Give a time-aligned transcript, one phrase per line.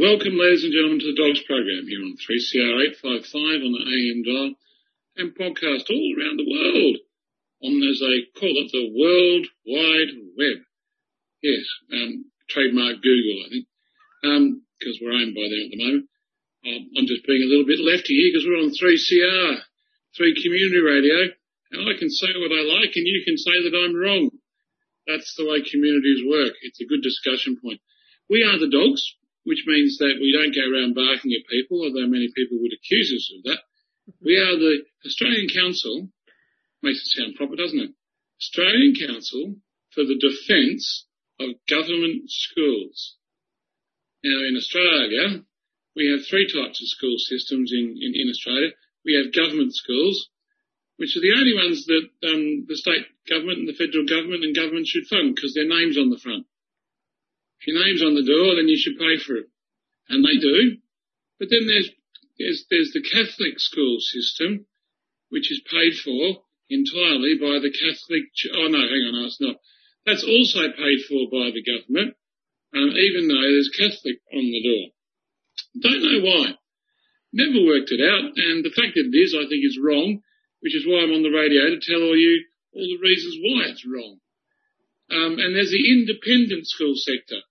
[0.00, 4.24] Welcome, ladies and gentlemen, to the Dogs Program here on 3CR 855 on the AM
[4.24, 4.56] dial
[5.20, 6.96] and podcast all around the world
[7.60, 10.64] on, as they call it, the World Wide Web.
[11.44, 13.68] Yes, um, trademark Google, I think,
[14.80, 16.08] because um, we're owned by them at the moment.
[16.64, 19.52] Um, I'm just being a little bit lefty here because we're on 3CR,
[20.16, 21.28] 3 Community Radio,
[21.76, 24.32] and I can say what I like and you can say that I'm wrong.
[25.04, 26.56] That's the way communities work.
[26.64, 27.84] It's a good discussion point.
[28.32, 29.04] We are the dogs
[29.44, 33.12] which means that we don't go around barking at people, although many people would accuse
[33.12, 33.62] us of that.
[34.20, 36.08] We are the Australian Council,
[36.82, 37.92] makes it sound proper, doesn't it?
[38.40, 39.56] Australian Council
[39.94, 41.06] for the Defence
[41.38, 43.16] of Government Schools.
[44.24, 45.44] Now in Australia,
[45.96, 48.70] we have three types of school systems in, in, in Australia.
[49.04, 50.28] We have government schools,
[50.96, 54.54] which are the only ones that um, the state government and the federal government and
[54.54, 56.46] government should fund because their name's on the front.
[57.60, 59.48] If your name's on the door, then you should pay for it.
[60.08, 60.80] And they do.
[61.38, 61.90] But then there's,
[62.38, 64.66] there's, there's the Catholic school system,
[65.28, 69.56] which is paid for entirely by the Catholic, oh no, hang on, no, it's not.
[70.06, 72.16] That's also paid for by the government,
[72.72, 74.84] um, even though there's Catholic on the door.
[75.82, 76.54] Don't know why.
[77.32, 80.22] Never worked it out, and the fact that it is, I think, is wrong,
[80.60, 83.70] which is why I'm on the radio to tell all you all the reasons why
[83.70, 84.18] it's wrong.
[85.10, 87.42] Um, and there's the independent school sector.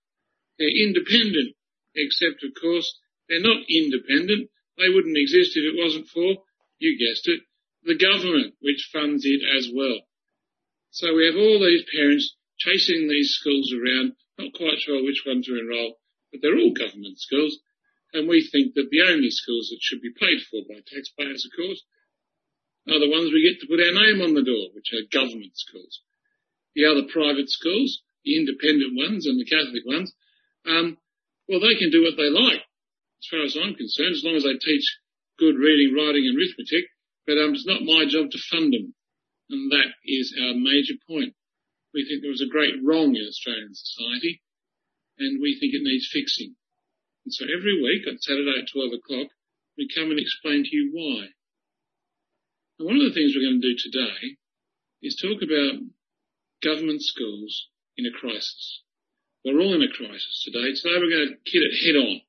[0.60, 1.56] They're independent,
[1.96, 4.50] except of course they're not independent.
[4.76, 6.44] They wouldn't exist if it wasn't for,
[6.78, 7.40] you guessed it,
[7.82, 10.04] the government, which funds it as well.
[10.90, 15.40] So we have all these parents chasing these schools around, not quite sure which one
[15.42, 15.96] to enrol,
[16.30, 17.56] but they're all government schools.
[18.12, 21.56] And we think that the only schools that should be paid for by taxpayers, of
[21.56, 21.80] course,
[22.88, 25.56] are the ones we get to put our name on the door, which are government
[25.56, 26.02] schools.
[26.74, 30.12] The other private schools, the independent ones and the Catholic ones,
[30.66, 30.98] um,
[31.48, 34.44] well, they can do what they like, as far as I'm concerned, as long as
[34.44, 34.86] they teach
[35.38, 36.90] good reading, writing and arithmetic,
[37.26, 38.94] but um, it's not my job to fund them.
[39.48, 41.34] And that is our major point.
[41.92, 44.42] We think there was a great wrong in Australian society,
[45.18, 46.54] and we think it needs fixing.
[47.24, 49.28] And so every week on Saturday at 12 o'clock,
[49.76, 51.34] we come and explain to you why.
[52.78, 54.36] And one of the things we're going to do today
[55.02, 55.82] is talk about
[56.62, 58.82] government schools in a crisis.
[59.44, 60.76] We're all in a crisis today.
[60.76, 62.20] Today we're going to hit it head on.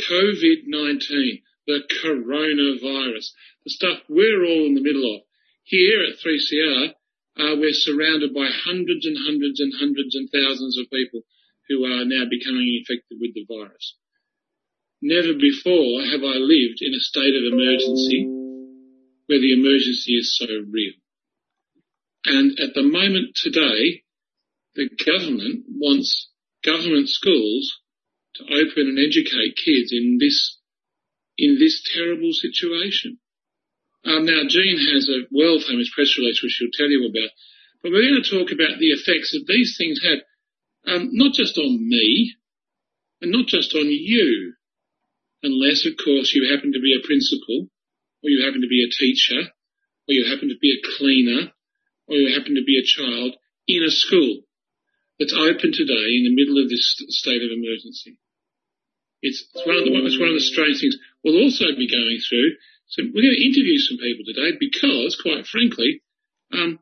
[0.00, 3.28] COVID-19, the coronavirus,
[3.64, 5.22] the stuff we're all in the middle of.
[5.64, 6.94] Here at 3CR,
[7.36, 11.20] uh, we're surrounded by hundreds and hundreds and hundreds and thousands of people
[11.68, 13.96] who are now becoming infected with the virus.
[15.02, 18.24] Never before have I lived in a state of emergency
[19.26, 20.96] where the emergency is so real.
[22.24, 24.02] And at the moment today,
[24.74, 26.30] the government wants
[26.64, 27.78] government schools
[28.36, 30.58] to open and educate kids in this
[31.36, 33.18] in this terrible situation.
[34.04, 37.30] Um, now, Jean has a world famous press release which she'll tell you about,
[37.82, 40.18] but we're going to talk about the effects that these things have,
[40.86, 42.34] um, not just on me,
[43.20, 44.54] and not just on you,
[45.42, 47.70] unless, of course, you happen to be a principal,
[48.22, 49.50] or you happen to be a teacher,
[50.08, 51.52] or you happen to be a cleaner,
[52.08, 53.36] or you happen to be a child
[53.66, 54.47] in a school
[55.18, 58.18] that's open today in the middle of this state of emergency.
[59.20, 60.94] It's, it's one of the it's one of the strange things.
[61.26, 62.54] We'll also be going through.
[62.86, 66.00] So we're going to interview some people today because, quite frankly,
[66.54, 66.78] um,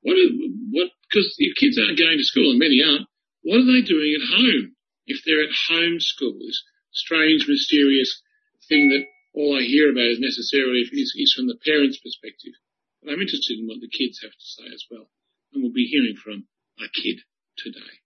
[0.00, 0.32] what are,
[0.70, 3.10] what because if kids aren't going to school and many aren't,
[3.42, 4.78] what are they doing at home?
[5.04, 6.62] If they're at home school, this
[6.94, 8.22] strange, mysterious
[8.70, 9.04] thing that
[9.34, 12.54] all I hear about is necessarily is, is from the parents' perspective.
[13.02, 15.10] But I'm interested in what the kids have to say as well,
[15.52, 16.46] and we'll be hearing from
[16.78, 17.26] a kid
[17.62, 18.00] today.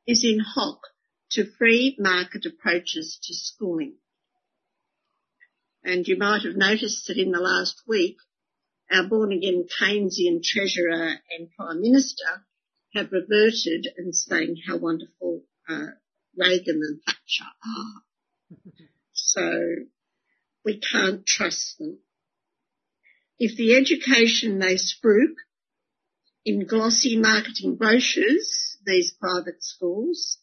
[0.06, 0.80] is in hock
[1.32, 3.94] to free market approaches to schooling.
[5.84, 8.16] And you might have noticed that in the last week,
[8.90, 12.44] our born again Keynesian treasurer and prime minister
[12.94, 15.88] have reverted and saying how wonderful uh,
[16.36, 18.02] Reagan and Thatcher are.
[19.12, 19.60] so
[20.64, 21.98] we can't trust them.
[23.38, 25.36] If the education they spruik
[26.44, 30.37] in glossy marketing brochures, these private schools,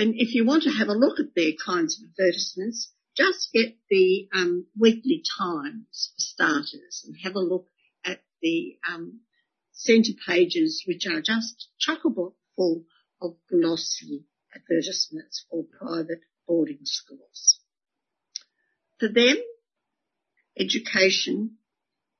[0.00, 3.76] and if you want to have a look at their kinds of advertisements, just get
[3.90, 7.66] the um, weekly times for starters and have a look
[8.02, 9.20] at the um,
[9.72, 12.84] centre pages, which are just chock-a-block full
[13.20, 14.24] of glossy
[14.54, 17.60] advertisements for private boarding schools.
[19.00, 19.36] For them,
[20.58, 21.58] education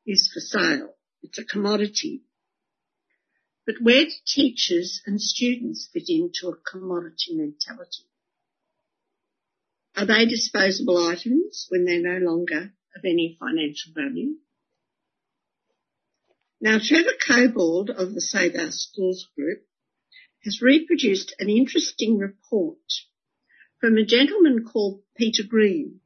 [0.06, 0.96] is for sale.
[1.22, 2.24] It's a commodity.
[3.70, 8.02] But where do teachers and students fit into a commodity mentality?
[9.94, 14.38] Are they disposable items when they're no longer of any financial value?
[16.60, 19.64] Now, Trevor Cobbold of the Save Our Schools group
[20.42, 22.78] has reproduced an interesting report
[23.78, 26.00] from a gentleman called Peter Greene,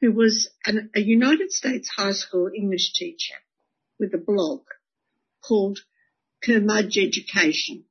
[0.00, 3.34] who was an, a United States high school English teacher
[3.98, 4.60] with a blog
[5.42, 5.80] called
[6.46, 7.84] Curmudgucation.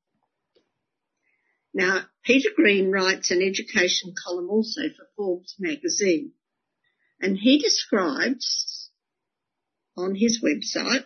[1.73, 6.33] Now, Peter Greene writes an education column also for Forbes magazine,
[7.19, 8.91] and he describes
[9.97, 11.05] on his website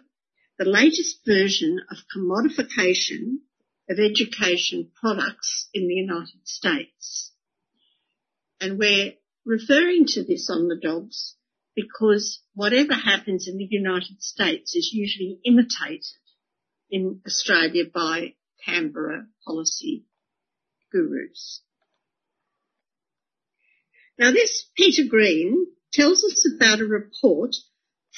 [0.57, 3.37] the latest version of commodification
[3.89, 7.31] of education products in the United States.
[8.59, 9.13] And we're
[9.45, 11.35] referring to this on the dogs
[11.75, 16.03] because whatever happens in the United States is usually imitated
[16.89, 18.33] in Australia by
[18.65, 20.05] Canberra policy
[20.91, 21.61] gurus.
[24.17, 27.55] Now this Peter Greene tells us about a report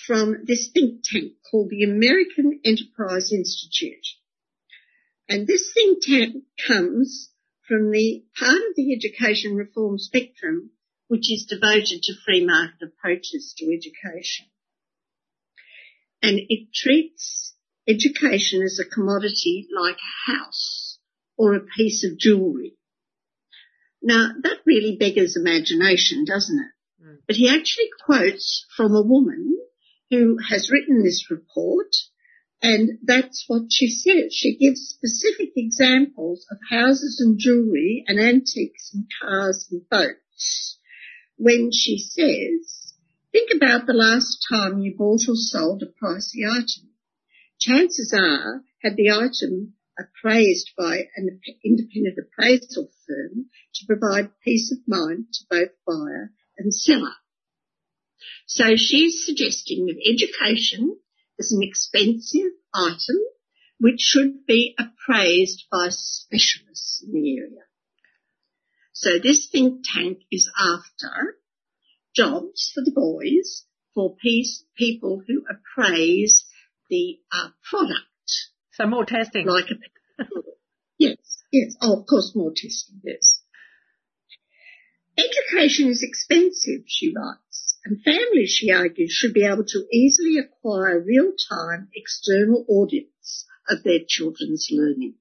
[0.06, 4.06] from this think tank called the American Enterprise Institute.
[5.28, 7.32] And this think tank comes
[7.68, 10.72] from the part of the education reform spectrum
[11.08, 14.46] which is devoted to free market approaches to education.
[16.22, 17.56] And it treats
[17.90, 21.00] education is a commodity like a house
[21.38, 22.76] or a piece of jewellery.
[24.02, 27.04] Now that really beggars imagination, doesn't it?
[27.04, 27.18] Mm.
[27.28, 29.58] But he actually quotes from a woman
[30.10, 31.96] who has written this report
[32.62, 34.34] and that's what she says.
[34.34, 40.78] She gives specific examples of houses and jewellery and antiques and cars and boats
[41.38, 42.94] when she says,
[43.32, 46.90] think about the last time you bought or sold a pricey item.
[47.60, 54.80] Chances are, had the item appraised by an independent appraisal firm to provide peace of
[54.88, 57.16] mind to both buyer and seller.
[58.48, 60.98] So she's suggesting that education
[61.38, 63.18] is an expensive item
[63.80, 67.64] which should be appraised by specialists in the area.
[68.94, 71.38] So this think tank is after
[72.16, 76.46] jobs for the boys for peace, people who appraise
[76.90, 78.06] the uh, product
[78.80, 79.46] so more testing.
[79.46, 80.24] Like a,
[80.98, 81.18] yes,
[81.52, 81.76] yes.
[81.82, 83.42] Oh, of course, more testing, yes.
[85.18, 91.04] Education is expensive, she writes, and families, she argues, should be able to easily acquire
[91.06, 95.16] real-time external audits of their children's learning.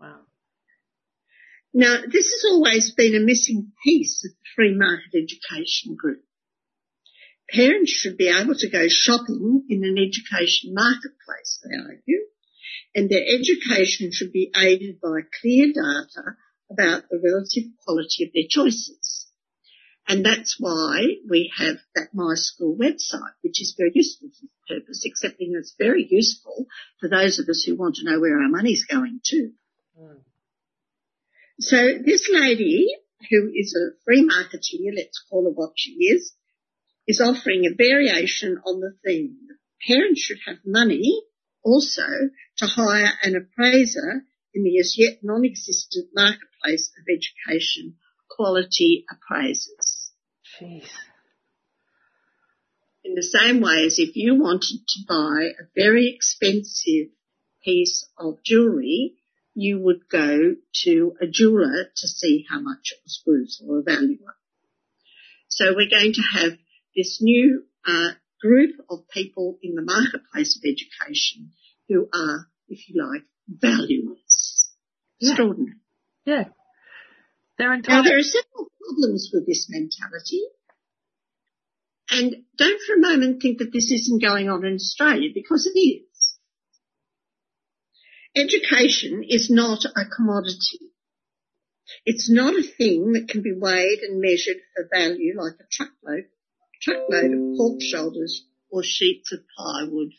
[0.00, 0.20] Wow.
[1.74, 6.24] Now, this has always been a missing piece of the free market education group.
[7.50, 12.24] Parents should be able to go shopping in an education marketplace, they argue,
[12.94, 16.36] and their education should be aided by clear data
[16.70, 19.28] about the relative quality of their choices.
[20.06, 24.80] And that's why we have that My School website, which is very useful for the
[24.80, 26.66] purpose, excepting it's very useful
[27.00, 29.52] for those of us who want to know where our money's going to.
[29.98, 30.20] Mm.
[31.60, 32.88] So this lady,
[33.30, 36.34] who is a free marketeer, let's call her what she is,
[37.06, 39.36] is offering a variation on the theme.
[39.86, 41.22] Parents should have money
[41.62, 42.06] also
[42.58, 47.96] to hire an appraiser in the as yet non-existent marketplace of education
[48.30, 50.12] quality appraisers.
[50.60, 50.88] Jeez.
[53.04, 57.08] In the same way as if you wanted to buy a very expensive
[57.62, 59.14] piece of jewellery,
[59.54, 63.82] you would go to a jeweller to see how much it was worth or a
[63.82, 64.36] valuer.
[65.48, 66.58] So we're going to have
[66.96, 68.10] this new uh,
[68.40, 71.52] group of people in the marketplace of education
[71.88, 74.70] who are, if you like, valuers.
[75.18, 75.30] Yeah.
[75.30, 75.76] Extraordinary.
[76.24, 76.44] Yeah.
[77.58, 80.42] They're Now there are several problems with this mentality.
[82.10, 85.78] And don't for a moment think that this isn't going on in Australia because it
[85.78, 86.38] is.
[88.36, 90.90] Education is not a commodity.
[92.04, 96.24] It's not a thing that can be weighed and measured for value like a truckload,
[96.84, 100.12] truckload of pork shoulders or sheets of plywood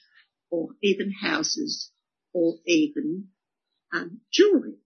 [0.50, 1.91] or even houses
[2.34, 3.27] or even
[3.93, 4.79] um, jewellery.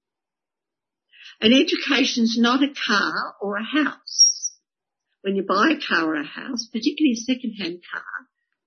[1.41, 4.51] And education's not a car or a house.
[5.21, 8.03] When you buy a car or a house, particularly a second-hand car,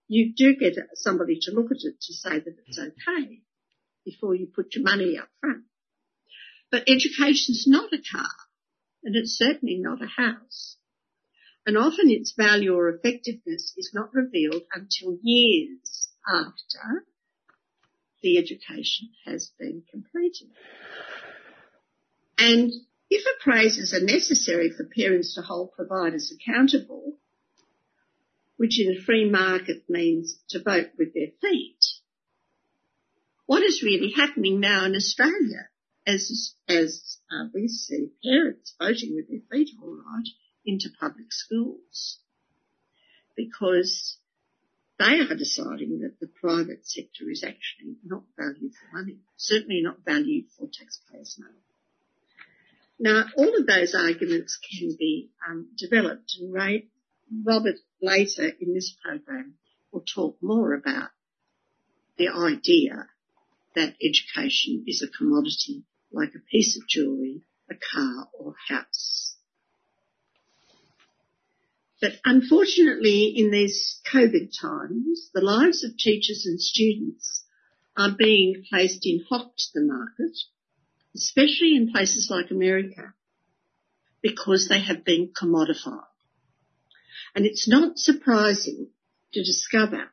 [0.09, 3.41] you do get somebody to look at it to say that it's okay
[4.05, 5.65] before you put your money up front.
[6.71, 8.31] But education's not a car,
[9.05, 10.77] and it's certainly not a house.
[11.65, 17.05] And often its value or effectiveness is not revealed until years after
[18.23, 20.49] the education has been completed.
[22.39, 22.73] And
[23.11, 27.17] if appraisers are necessary for parents to hold providers accountable,
[28.57, 31.85] which in a free market means to vote with their feet,
[33.47, 35.69] what is really happening now in Australia
[36.07, 40.29] as, as uh, we see parents voting with their feet all right
[40.65, 42.19] into public schools?
[43.37, 44.19] Because
[44.99, 50.05] they are deciding that the private sector is actually not valued for money, certainly not
[50.05, 51.59] valued for taxpayers' money.
[52.99, 56.55] Now, all of those arguments can be um, developed, and
[57.45, 59.55] Robert later in this program
[59.91, 61.11] will talk more about
[62.17, 63.09] the idea
[63.75, 69.22] that education is a commodity like a piece of jewellery, a car or a house.
[72.03, 77.45] But unfortunately in these COVID times, the lives of teachers and students
[77.97, 80.37] are being placed in hock to the market,
[81.15, 83.15] especially in places like America,
[84.21, 86.03] because they have been commodified.
[87.37, 88.89] And it's not surprising
[89.35, 90.11] to discover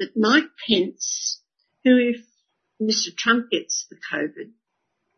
[0.00, 1.40] that Mike Pence,
[1.84, 2.24] who if
[2.82, 3.16] Mr.
[3.16, 4.50] Trump gets the COVID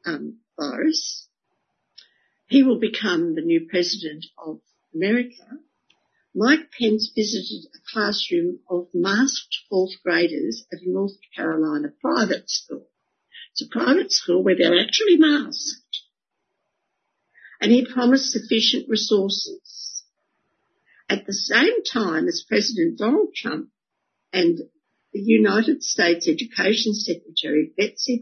[0.05, 1.27] um, virus,
[2.49, 4.61] he will become the new president of
[4.95, 5.59] America.
[6.35, 12.89] Mike Pence visited a classroom of masked fourth graders at a North Carolina private school.
[13.53, 16.01] It's a private school where they're actually masked.
[17.61, 20.05] And he promised sufficient resources.
[21.09, 23.69] At the same time as President Donald Trump
[24.33, 24.59] and
[25.13, 28.19] the United States Education Secretary Betsy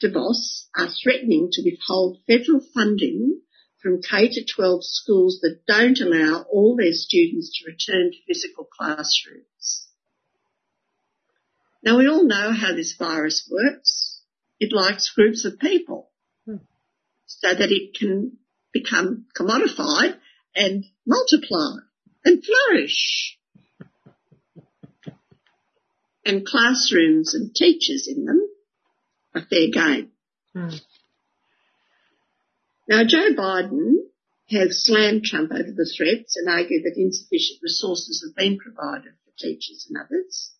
[0.00, 3.40] DeVos are threatening to withhold federal funding
[3.86, 8.64] from K to 12 schools that don't allow all their students to return to physical
[8.64, 9.86] classrooms.
[11.84, 14.22] Now we all know how this virus works.
[14.58, 16.10] It likes groups of people
[16.46, 16.56] Hmm.
[17.26, 18.38] so that it can
[18.72, 20.18] become commodified
[20.56, 21.76] and multiply
[22.24, 23.38] and flourish.
[26.24, 28.48] And classrooms and teachers in them
[29.32, 30.10] are fair game.
[30.54, 30.70] Hmm.
[32.88, 33.94] Now, Joe Biden
[34.50, 39.32] has slammed Trump over the threats and argued that insufficient resources have been provided for
[39.38, 40.52] teachers and others.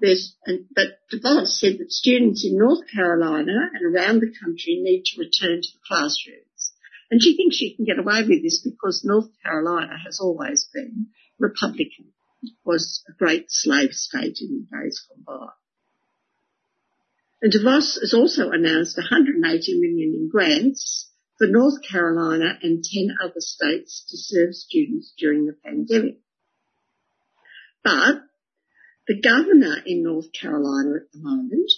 [0.00, 0.36] There's,
[0.74, 5.60] but DeVos said that students in North Carolina and around the country need to return
[5.62, 6.72] to the classrooms.
[7.10, 11.08] And she thinks she can get away with this because North Carolina has always been
[11.38, 12.12] Republican.
[12.42, 15.52] It was a great slave state in the days gone by.
[17.40, 23.40] And DeVos has also announced 180 million in grants for North Carolina and 10 other
[23.40, 26.18] states to serve students during the pandemic.
[27.84, 28.22] But
[29.06, 31.70] the governor in North Carolina at the moment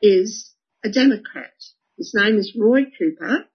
[0.00, 1.52] is a Democrat.
[1.96, 3.46] His name is Roy Cooper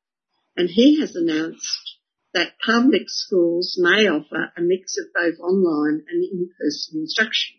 [0.57, 1.97] and he has announced
[2.33, 7.57] that public schools may offer a mix of both online and in-person instruction.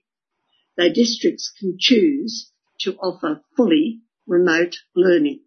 [0.77, 2.51] Though districts can choose
[2.81, 5.41] to offer fully remote learning.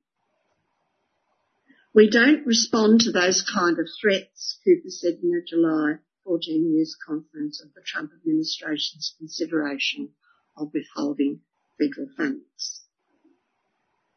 [1.94, 6.96] We don't respond to those kind of threats, Cooper said in the July 14 News
[7.04, 10.10] Conference of the Trump administration's consideration
[10.56, 11.42] of withholding
[11.80, 12.84] federal funds.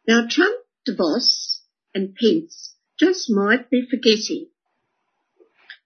[0.07, 1.61] Now Trump, DeVos
[1.95, 4.49] and Pence just might be forgetting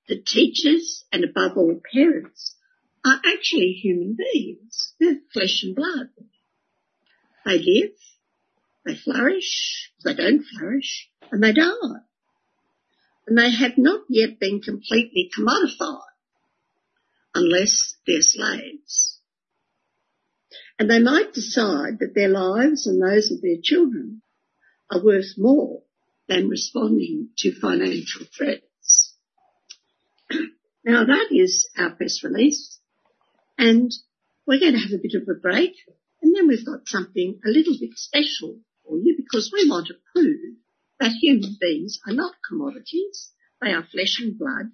[0.09, 2.57] that teachers and above all parents
[3.04, 4.95] are actually human beings.
[4.99, 6.09] They're flesh and blood.
[7.45, 7.93] They live,
[8.85, 12.01] they flourish, they don't flourish, and they die.
[13.27, 16.01] And they have not yet been completely commodified
[17.35, 19.19] unless they're slaves.
[20.79, 24.23] And they might decide that their lives and those of their children
[24.91, 25.83] are worth more
[26.29, 29.15] than responding to financial threats.
[30.85, 32.79] now that is our press release
[33.59, 33.93] and
[34.47, 35.75] we're going to have a bit of a break
[36.35, 39.95] and then we've got something a little bit special for you because we want to
[40.12, 40.57] prove
[40.99, 43.31] that human beings are not commodities.
[43.62, 44.73] They are flesh and blood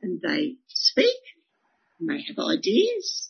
[0.00, 1.20] and they speak
[2.00, 3.28] and they have ideas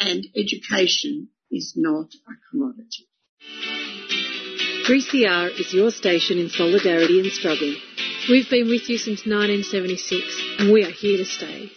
[0.00, 3.08] and education is not a commodity.
[4.86, 7.74] 3CR is your station in solidarity and struggle.
[8.28, 11.70] We've been with you since 1976 and we are here to stay.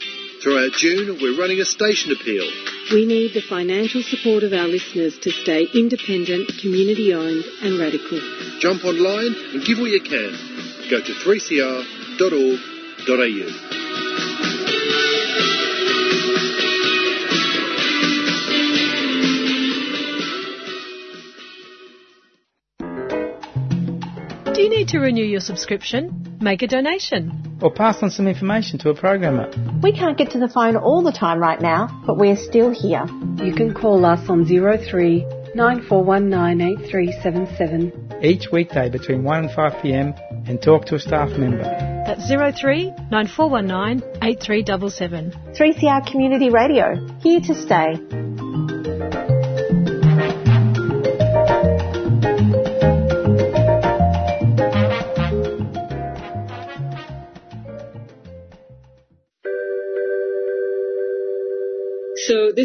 [0.43, 2.75] Throughout June, we're running a station appeal.
[2.91, 8.19] We need the financial support of our listeners to stay independent, community owned and radical.
[8.59, 10.37] Jump online and give what you can.
[10.89, 12.15] Go to 3cr.org.au.
[24.53, 26.37] Do you need to renew your subscription?
[26.39, 27.45] Make a donation.
[27.61, 29.50] Or pass on some information to a programmer.
[29.81, 33.05] We can't get to the phone all the time right now, but we're still here.
[33.44, 40.13] You can call us on 03 94198377 each weekday between 1 and 5 pm
[40.48, 41.63] and talk to a staff member.
[41.63, 45.31] That's 03 9419 8377.
[45.53, 48.25] 3CR Community Radio, here to stay.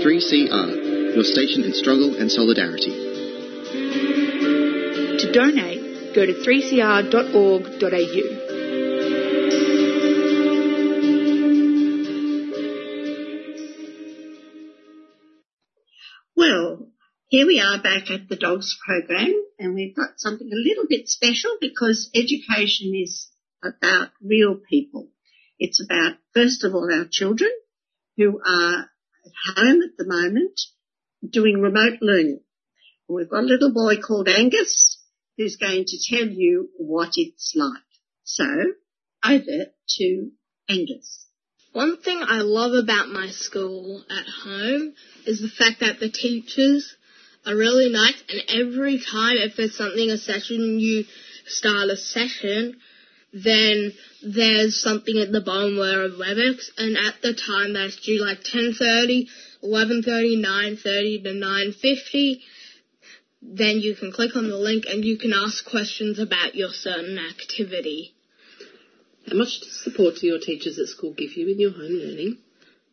[0.00, 2.90] 3CR, your station in struggle and solidarity.
[5.18, 7.00] To donate, go to 3cr.org.au.
[16.34, 16.88] Well,
[17.28, 21.08] here we are back at the dogs program and we've got something a little bit
[21.08, 23.28] special because education is
[23.62, 25.10] about real people.
[25.58, 27.50] It's about, first of all, our children
[28.16, 28.88] who are
[29.48, 30.60] at home at the moment
[31.28, 32.40] doing remote learning.
[33.08, 34.98] And we've got a little boy called Angus
[35.36, 37.82] who's going to tell you what it's like.
[38.24, 38.44] So,
[39.24, 39.66] over
[39.98, 40.30] to
[40.68, 41.26] Angus.
[41.72, 46.96] One thing I love about my school at home is the fact that the teachers
[47.46, 51.04] are really nice and every time if there's something a session you
[51.46, 52.78] start a session
[53.32, 58.20] then there's something at the bottom where a WebEx and at the time that's due
[58.24, 59.28] like 10.30,
[59.62, 62.40] 11.30, 9.30 to 9.50
[63.42, 67.18] then you can click on the link and you can ask questions about your certain
[67.18, 68.14] activity.
[69.26, 72.38] How much support do your teachers at school give you in your home learning?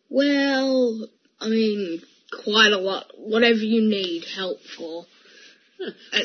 [0.10, 1.08] Well,
[1.42, 2.02] I mean,
[2.44, 3.12] quite a lot.
[3.18, 5.06] Whatever you need help for.
[5.80, 6.22] Uh,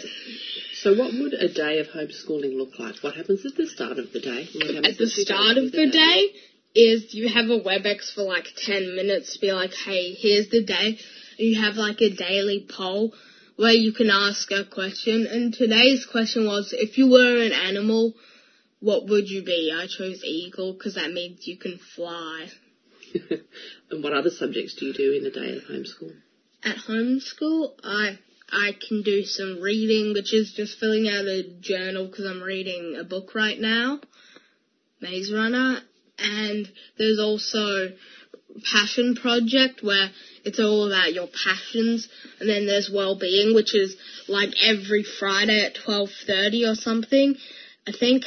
[0.75, 2.97] so what would a day of homeschooling look like?
[3.03, 4.49] What happens at the start of the day?
[4.85, 6.33] At the start of the day
[6.75, 10.65] is you have a WebEx for like 10 minutes to be like, hey, here's the
[10.65, 10.99] day.
[11.39, 13.13] You have like a daily poll
[13.57, 15.27] where you can ask a question.
[15.31, 18.15] And today's question was, if you were an animal,
[18.81, 19.73] what would you be?
[19.75, 22.49] I chose eagle because that means you can fly.
[23.91, 26.15] and what other subjects do you do in a day at homeschool?
[26.65, 28.19] At homeschool, I
[28.53, 32.97] I can do some reading, which is just filling out a journal because I'm reading
[33.01, 34.01] a book right now,
[35.01, 35.81] Maze Runner,
[36.19, 37.93] and there's also
[38.71, 40.11] passion project where
[40.45, 42.09] it's all about your passions.
[42.41, 43.97] And then there's well-being which is
[44.29, 47.37] like every Friday at 12:30 or something.
[47.87, 48.25] I think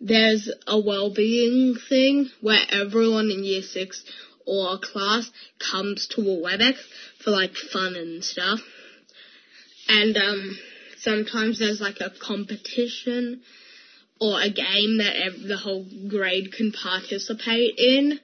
[0.00, 4.04] there's a well-being thing where everyone in year 6
[4.46, 6.76] or class comes to a WebEx
[7.18, 8.60] for like fun and stuff
[9.88, 10.58] and um
[10.98, 13.42] sometimes there's like a competition
[14.20, 18.18] or a game that ev- the whole grade can participate in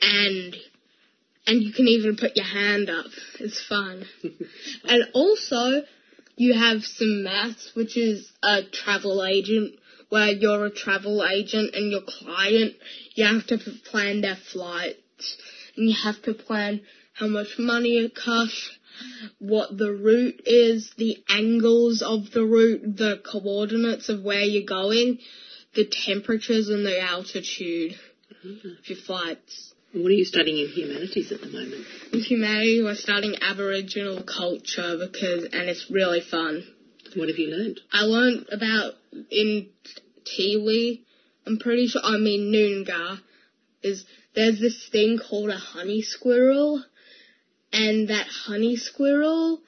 [0.00, 0.56] and
[1.46, 3.06] and you can even put your hand up.
[3.40, 4.04] It's fun.
[4.84, 5.82] and also
[6.36, 9.74] you have some maths, which is a travel agent,
[10.10, 12.74] where you're a travel agent and your client,
[13.14, 13.58] you have to
[13.90, 15.36] plan their flights,
[15.76, 16.82] and you have to plan
[17.14, 18.77] how much money it costs,
[19.38, 25.18] what the route is, the angles of the route, the coordinates of where you're going,
[25.74, 27.94] the temperatures and the altitude
[28.44, 28.68] mm-hmm.
[28.68, 29.74] of your flights.
[29.92, 31.86] What are you studying in humanities at the moment?
[32.12, 36.62] In humanities, we're studying Aboriginal culture because, and it's really fun.
[37.16, 37.80] What have you learned?
[37.90, 38.94] I learned about
[39.30, 39.68] in
[40.26, 41.02] Tiwi.
[41.46, 42.02] I'm pretty sure.
[42.04, 43.20] I mean Noongar
[43.82, 46.84] is there's this thing called a honey squirrel,
[47.72, 49.60] and that honey squirrel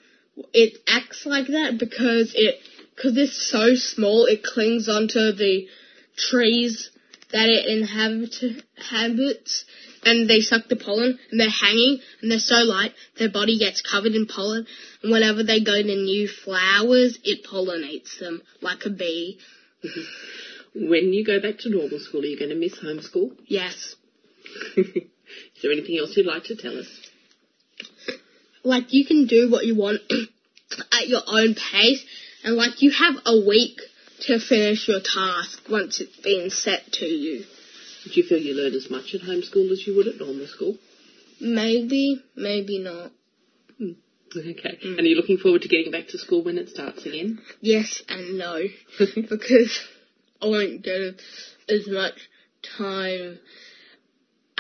[0.52, 2.56] it acts like that because it
[2.94, 5.66] because it's so small it clings onto the
[6.16, 6.90] trees
[7.32, 8.34] that it inhabit,
[8.76, 9.64] inhabits
[10.04, 13.82] and they suck the pollen and they're hanging and they're so light their body gets
[13.82, 14.66] covered in pollen
[15.02, 19.38] and whenever they go to new flowers it pollinates them like a bee.
[20.74, 23.36] when you go back to normal school, are you going to miss homeschool?
[23.46, 23.96] Yes.
[24.76, 27.09] Is there anything else you'd like to tell us?
[28.62, 30.00] Like you can do what you want
[30.92, 32.04] at your own pace
[32.44, 33.80] and like you have a week
[34.26, 37.44] to finish your task once it's been set to you.
[38.04, 40.76] Did you feel you learned as much at homeschool as you would at normal school?
[41.40, 43.12] Maybe, maybe not.
[43.78, 43.92] Hmm.
[44.36, 44.78] Okay.
[44.84, 44.98] Mm.
[44.98, 47.40] And are you looking forward to getting back to school when it starts again?
[47.60, 48.62] Yes and no.
[49.28, 49.80] because
[50.40, 51.20] I won't get
[51.68, 52.14] as much
[52.78, 53.38] time.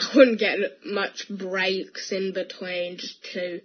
[0.00, 3.60] I wouldn't get much breaks in between just to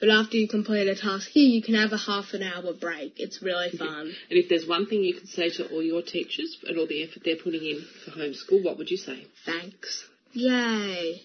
[0.00, 3.20] but after you complete a task here, you can have a half an hour break.
[3.20, 4.14] It's really fun.
[4.30, 7.04] and if there's one thing you could say to all your teachers and all the
[7.04, 9.26] effort they're putting in for homeschool, what would you say?
[9.44, 10.08] Thanks.
[10.32, 11.20] Yay.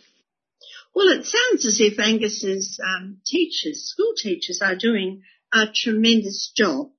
[0.93, 6.89] Well, it sounds as if Angus's um, teachers, school teachers, are doing a tremendous job.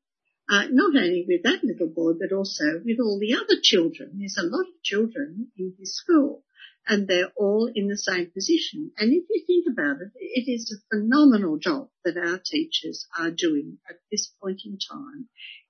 [0.49, 4.13] Uh, not only with that little boy, but also with all the other children.
[4.19, 6.45] There's a lot of children in his school
[6.87, 8.93] and they're all in the same position.
[8.97, 13.31] And if you think about it, it is a phenomenal job that our teachers are
[13.31, 15.29] doing at this point in time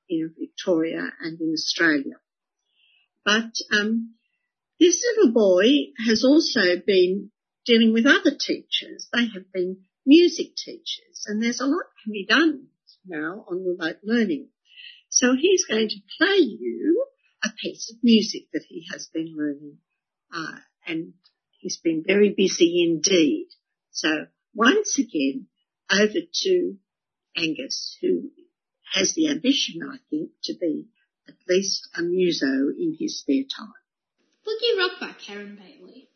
[0.08, 2.16] in Victoria and in Australia.
[3.24, 4.14] But um,
[4.78, 7.30] this little boy has also been
[7.64, 9.08] dealing with other teachers.
[9.12, 12.68] They have been music teachers, and there's a lot can be done
[13.04, 14.48] now on remote learning.
[15.08, 17.06] So he's going to play you
[17.44, 19.78] a piece of music that he has been learning
[20.34, 21.14] uh, and
[21.58, 23.48] he's been very busy indeed.
[23.90, 25.48] So once again,
[25.90, 26.76] over to
[27.36, 28.30] Angus, who
[28.94, 30.86] has the ambition, I think, to be
[31.28, 33.72] at least a muso in his spare time.
[34.46, 36.08] Boogie Rock by Karen Bailey.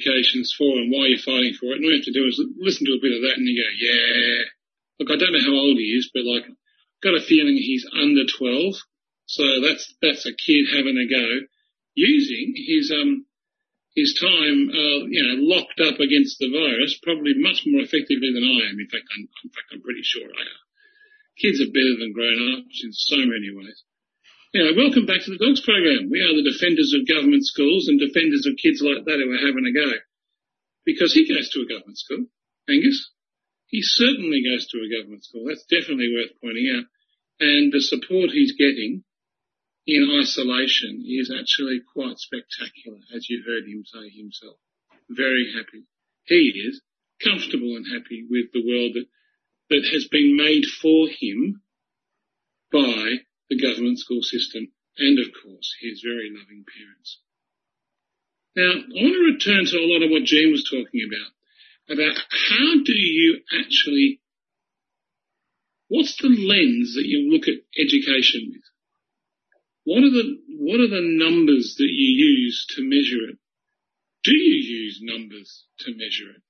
[0.00, 1.80] For and why you're fighting for it.
[1.80, 3.56] And all you have to do is listen to a bit of that and you
[3.56, 4.48] go, yeah.
[5.00, 7.86] Look, I don't know how old he is, but like, I've got a feeling he's
[7.88, 8.76] under 12.
[9.26, 11.26] So that's, that's a kid having a go
[11.94, 13.26] using his, um,
[13.94, 18.44] his time, uh, you know, locked up against the virus probably much more effectively than
[18.44, 18.78] I am.
[18.78, 20.62] In fact, I'm, in fact, I'm pretty sure I am.
[21.40, 23.82] Kids are better than grown-ups in so many ways.
[24.50, 26.10] Know, welcome back to the Dogs program.
[26.10, 29.46] We are the defenders of government schools and defenders of kids like that who are
[29.46, 30.02] having a go.
[30.82, 32.26] Because he goes to a government school,
[32.66, 33.14] Angus.
[33.70, 35.46] He certainly goes to a government school.
[35.46, 36.90] That's definitely worth pointing out.
[37.38, 39.06] And the support he's getting
[39.86, 44.58] in isolation is actually quite spectacular, as you heard him say himself.
[45.06, 45.86] Very happy.
[46.26, 46.82] He is
[47.22, 49.06] comfortable and happy with the world that,
[49.70, 51.62] that has been made for him
[52.74, 57.20] by the government school system and of course his very loving parents.
[58.56, 61.30] Now, I want to return to a lot of what Jean was talking about,
[61.98, 64.20] about how do you actually,
[65.88, 68.66] what's the lens that you look at education with?
[69.84, 73.38] What are the, what are the numbers that you use to measure it?
[74.24, 76.42] Do you use numbers to measure it?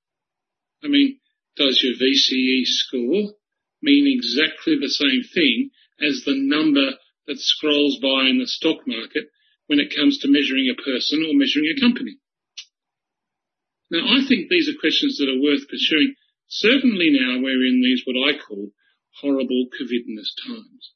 [0.83, 1.19] I mean,
[1.55, 3.33] does your VCE score
[3.81, 5.69] mean exactly the same thing
[6.01, 9.29] as the number that scrolls by in the stock market
[9.67, 12.17] when it comes to measuring a person or measuring a company?
[13.91, 16.15] Now, I think these are questions that are worth pursuing,
[16.47, 18.71] certainly now we're in these what I call
[19.19, 20.93] horrible COVIDness times.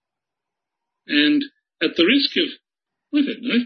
[1.08, 1.44] And
[1.82, 2.50] at the risk of,
[3.14, 3.66] I don't know,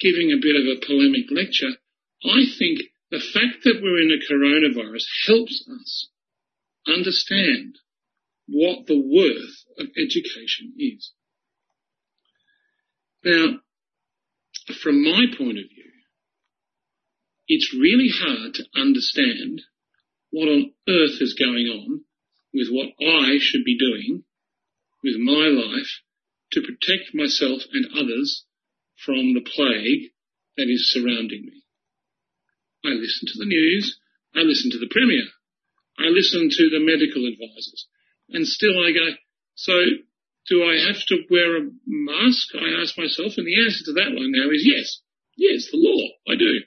[0.00, 1.76] giving a bit of a polemic lecture,
[2.24, 6.08] I think the fact that we're in a coronavirus helps us
[6.86, 7.76] understand
[8.48, 11.12] what the worth of education is.
[13.24, 13.60] Now,
[14.82, 15.92] from my point of view,
[17.48, 19.62] it's really hard to understand
[20.30, 22.04] what on earth is going on
[22.54, 24.24] with what I should be doing
[25.02, 26.00] with my life
[26.52, 28.44] to protect myself and others
[29.04, 30.12] from the plague
[30.56, 31.62] that is surrounding me.
[32.84, 33.98] I listen to the news,
[34.34, 35.26] I listen to the Premier,
[35.98, 37.86] I listen to the medical advisors,
[38.32, 39.08] and still I go,
[39.54, 39.72] so
[40.48, 42.48] do I have to wear a mask?
[42.54, 45.00] I ask myself, and the answer to that one now is yes.
[45.36, 46.60] Yes, the law, I do.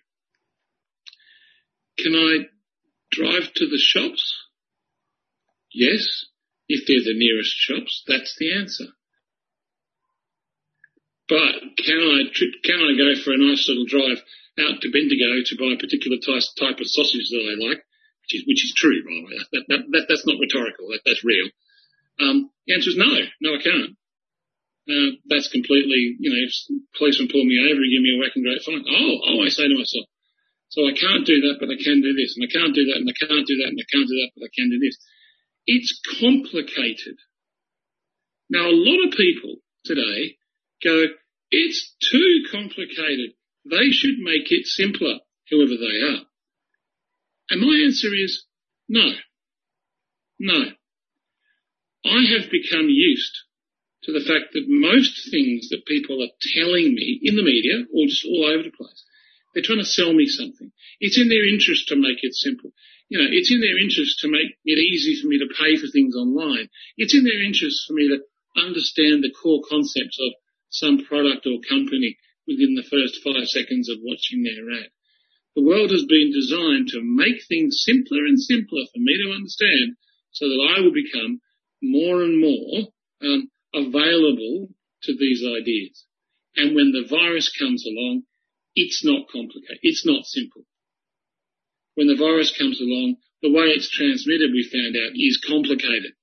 [1.99, 2.47] Can I
[3.11, 4.33] drive to the shops?
[5.73, 6.25] Yes,
[6.67, 8.85] if they're the nearest shops, that's the answer.
[11.27, 12.29] But can I
[12.63, 14.21] can I go for a nice little drive
[14.59, 17.83] out to Bendigo to buy a particular type of sausage that I like,
[18.25, 19.37] which is which is true, by the way.
[19.53, 20.89] That, that, that that's not rhetorical.
[20.89, 21.45] That, that's real.
[22.17, 23.93] Um, the answer is no, no, I can't.
[24.85, 26.53] Uh, that's completely, you know, if
[26.97, 28.85] policeman pull me over and give me a whack and great fine.
[28.85, 30.05] Oh, oh, I say to myself,
[30.69, 33.01] so I can't do that, but I can do this, and I can't do that,
[33.01, 34.97] and I can't do that, and I can't do that, but I can do this.
[35.65, 35.89] It's
[36.21, 37.17] complicated.
[38.49, 40.37] Now, a lot of people today
[40.83, 41.09] go,
[41.49, 43.33] it's too complicated.
[43.65, 45.17] They should make it simpler,
[45.49, 46.29] whoever they are.
[47.49, 48.45] And my answer is
[48.87, 49.13] no.
[50.39, 50.71] No.
[52.05, 53.33] I have become used
[54.03, 58.05] to the fact that most things that people are telling me in the media or
[58.05, 59.03] just all over the place,
[59.53, 60.71] they're trying to sell me something.
[60.99, 62.71] It's in their interest to make it simple.
[63.09, 65.87] You know, it's in their interest to make it easy for me to pay for
[65.87, 66.69] things online.
[66.97, 68.21] It's in their interest for me to
[68.57, 70.33] understand the core concepts of
[70.69, 74.89] some product or company within the first five seconds of watching their ad.
[75.55, 79.95] The world has been designed to make things simpler and simpler for me to understand
[80.31, 81.39] so that I will become
[81.81, 82.91] more and more
[83.21, 84.69] um, available
[85.03, 86.05] to these ideas.
[86.55, 88.23] And when the virus comes along,
[88.75, 89.79] it's not complicated.
[89.81, 90.63] It's not simple.
[91.95, 96.13] When the virus comes along, the way it's transmitted, we found out, is complicated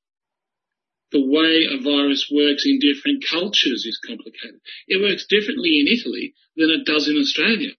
[1.12, 4.60] the way a virus works in different cultures is complicated.
[4.88, 7.76] It works differently in Italy than it does in Australia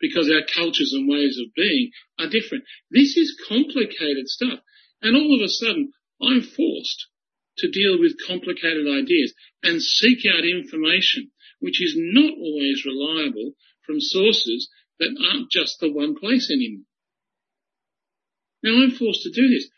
[0.00, 2.64] because our cultures and ways of being are different.
[2.90, 4.60] This is complicated stuff.
[5.02, 7.06] And all of a sudden, I'm forced
[7.58, 11.30] to deal with complicated ideas and seek out information
[11.60, 13.52] which is not always reliable
[13.84, 14.68] from sources
[15.00, 16.84] that aren't just the one place anymore.
[18.62, 19.68] Now I'm forced to do this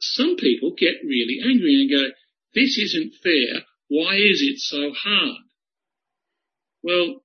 [0.00, 2.14] some people get really angry and go,
[2.54, 3.62] this isn't fair.
[3.88, 5.42] Why is it so hard?
[6.82, 7.22] Well,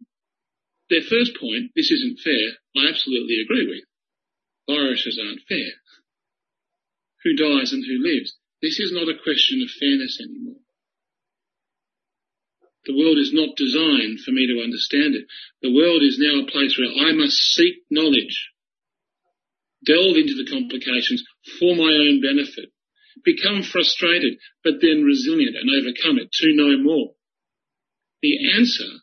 [0.94, 3.84] their first point, this isn't fair, I absolutely agree with.
[4.70, 5.74] Viruses aren't fair.
[7.24, 8.38] Who dies and who lives?
[8.62, 10.62] This is not a question of fairness anymore.
[12.86, 15.26] The world is not designed for me to understand it.
[15.62, 18.52] The world is now a place where I must seek knowledge,
[19.86, 21.24] delve into the complications
[21.60, 22.72] for my own benefit,
[23.24, 27.16] become frustrated, but then resilient and overcome it to know more.
[28.22, 29.03] The answer,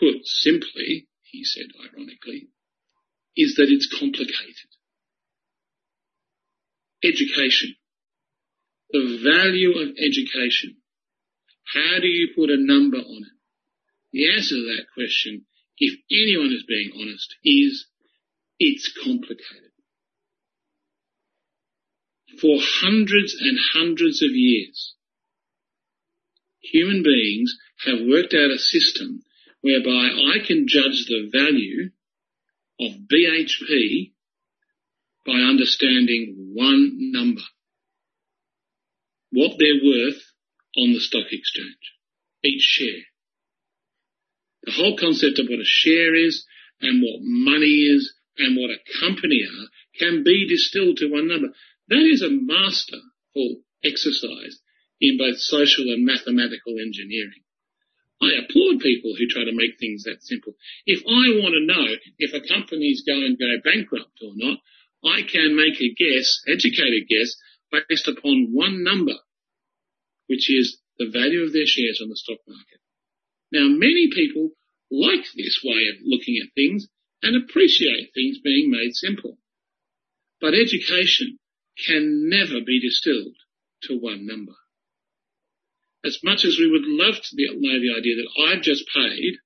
[0.00, 2.48] put simply, he said ironically,
[3.36, 4.70] is that it's complicated.
[7.04, 7.76] Education.
[8.90, 10.78] The value of education.
[11.72, 13.38] How do you put a number on it?
[14.12, 15.46] The answer to that question,
[15.78, 17.86] if anyone is being honest, is
[18.58, 19.70] it's complicated.
[22.40, 24.94] For hundreds and hundreds of years,
[26.60, 29.22] human beings have worked out a system
[29.62, 31.90] whereby I can judge the value
[32.80, 34.12] of BHP
[35.26, 37.42] by understanding one number.
[39.32, 40.22] What they're worth
[40.76, 41.94] on the stock exchange.
[42.42, 43.04] Each share.
[44.64, 46.44] The whole concept of what a share is
[46.80, 49.68] and what money is and what a company are
[49.98, 51.48] can be distilled to one number.
[51.88, 54.60] That is a masterful exercise
[55.00, 57.44] in both social and mathematical engineering.
[58.20, 60.54] I applaud people who try to make things that simple.
[60.84, 64.58] If I want to know if a company's going to go bankrupt or not,
[65.02, 67.36] I can make a guess, educated guess,
[67.88, 69.16] based upon one number,
[70.26, 72.80] which is the value of their shares on the stock market.
[73.52, 74.50] Now, many people
[74.90, 76.88] like this way of looking at things
[77.22, 79.38] and appreciate things being made simple.
[80.40, 81.38] But education
[81.86, 83.36] can never be distilled
[83.84, 84.54] to one number
[86.04, 89.36] as much as we would love to be, know the idea that I've just paid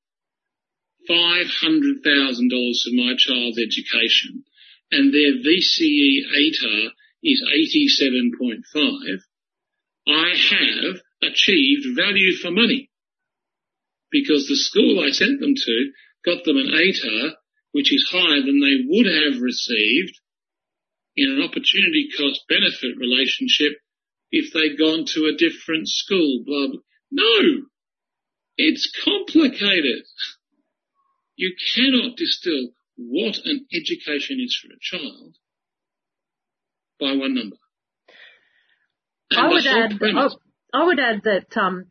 [1.09, 4.45] $500,000 for my child's education
[4.91, 6.91] and their VCE ATAR
[7.23, 7.43] is
[8.03, 9.21] 87.5,
[10.07, 12.91] I have achieved value for money.
[14.11, 15.93] Because the school I sent them to
[16.25, 17.35] got them an ATAR
[17.73, 20.21] which is higher than they would have received
[21.17, 23.73] in an opportunity cost benefit relationship
[24.35, 26.81] if they'd gone to a different school, blah, blah.
[27.13, 27.67] No!
[28.57, 30.03] It's complicated.
[31.37, 35.37] You cannot distill what an education is for a child
[36.99, 37.57] by one number.
[39.31, 40.29] I would, add, I,
[40.73, 41.87] I would add that um,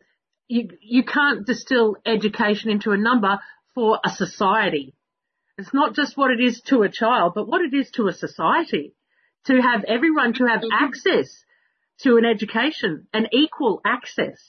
[0.48, 3.40] you, you can't distill education into a number
[3.74, 4.96] for a society.
[5.58, 8.14] It's not just what it is to a child, but what it is to a
[8.14, 8.96] society.
[9.46, 11.44] To have everyone to have access
[12.00, 14.40] to an education and equal access.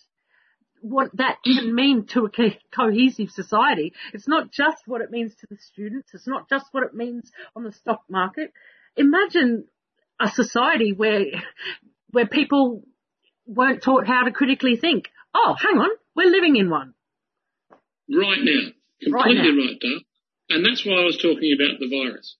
[0.81, 3.95] What that can mean to a co- cohesive society.
[4.13, 6.11] It's not just what it means to the students.
[6.13, 8.53] It's not just what it means on the stock market.
[8.97, 9.65] Imagine
[10.21, 11.25] a society where,
[12.11, 12.85] where people
[13.47, 15.09] weren't taught how to critically think.
[15.35, 16.95] Oh, hang on, we're living in one.
[18.09, 18.71] Right now.
[19.03, 19.65] Completely right, now.
[19.67, 20.01] right Dale.
[20.51, 22.37] And that's why I was talking about the virus.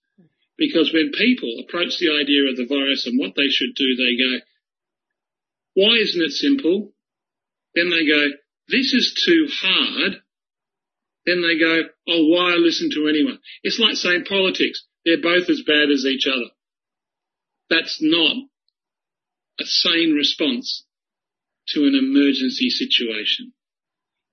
[0.57, 4.15] Because when people approach the idea of the virus and what they should do, they
[4.15, 4.31] go,
[5.75, 6.93] why isn't it simple?
[7.75, 8.31] Then they go,
[8.69, 10.21] this is too hard.
[11.25, 13.39] Then they go, oh, why listen to anyone?
[13.61, 14.85] It's like saying politics.
[15.03, 16.49] They're both as bad as each other.
[17.69, 18.35] That's not
[19.59, 20.85] a sane response
[21.69, 23.53] to an emergency situation.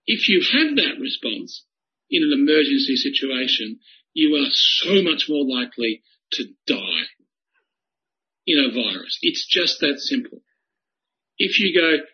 [0.07, 1.65] If you have that response
[2.11, 3.81] in an emergency situation,
[4.13, 6.03] you are so much more likely
[6.33, 7.07] to die
[8.47, 9.19] in a virus.
[9.23, 10.43] It's just that simple
[11.39, 12.05] if you go,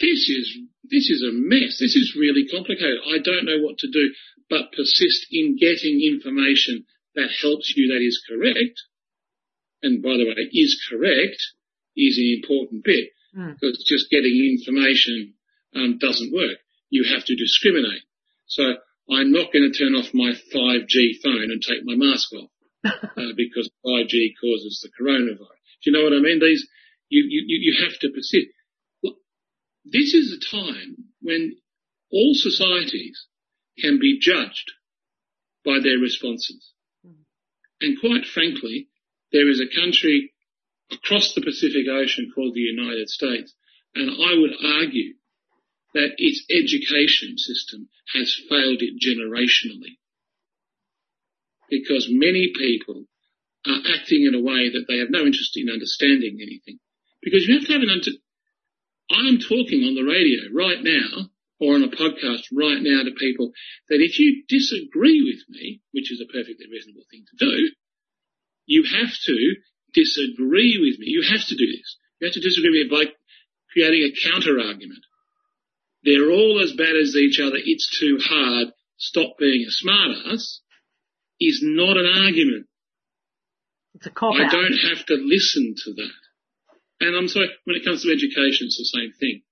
[0.00, 0.58] this is,
[0.90, 1.78] this is a mess.
[1.78, 2.98] This is really complicated.
[3.06, 4.12] I don't know what to do,
[4.50, 6.84] but persist in getting information
[7.14, 8.82] that helps you that is correct.
[9.82, 11.40] And by the way, is correct
[11.96, 13.54] is an important bit mm.
[13.54, 15.34] because just getting information
[15.76, 16.58] um, doesn't work.
[16.90, 18.02] You have to discriminate.
[18.46, 18.62] So
[19.10, 22.50] I'm not going to turn off my 5G phone and take my mask off
[22.84, 25.60] uh, because 5G causes the coronavirus.
[25.82, 26.40] Do you know what I mean?
[26.40, 26.66] These
[27.14, 28.48] you, you, you have to persist.
[29.84, 31.56] This is a time when
[32.10, 33.26] all societies
[33.78, 34.72] can be judged
[35.64, 36.72] by their responses.
[37.80, 38.88] And quite frankly,
[39.32, 40.32] there is a country
[40.90, 43.52] across the Pacific Ocean called the United States,
[43.94, 45.14] and I would argue
[45.94, 49.98] that its education system has failed it generationally.
[51.70, 53.06] Because many people
[53.66, 56.78] are acting in a way that they have no interest in understanding anything.
[57.24, 58.12] Because you have to have an under,
[59.10, 63.52] I'm talking on the radio right now or on a podcast right now to people
[63.88, 67.70] that if you disagree with me, which is a perfectly reasonable thing to do,
[68.66, 69.36] you have to
[69.94, 71.06] disagree with me.
[71.08, 71.96] You have to do this.
[72.20, 73.12] You have to disagree with me by
[73.72, 75.04] creating a counter argument.
[76.04, 78.68] they're all as bad as each other, it's too hard,
[78.98, 80.60] stop being a smartass,
[81.40, 82.66] is not an argument.
[83.94, 86.23] It's a cop I don't have to listen to that.
[87.04, 89.42] And I'm sorry, when it comes to education, it's the same thing.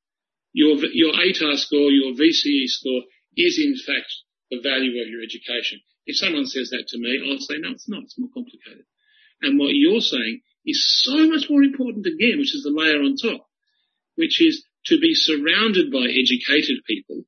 [0.52, 3.02] Your, your ATAR score, your VCE score
[3.36, 4.08] is in fact
[4.50, 5.80] the value of your education.
[6.06, 8.04] If someone says that to me, I'll say, no, it's not.
[8.04, 8.84] It's more complicated.
[9.40, 13.16] And what you're saying is so much more important again, which is the layer on
[13.16, 13.46] top,
[14.16, 17.24] which is to be surrounded by educated people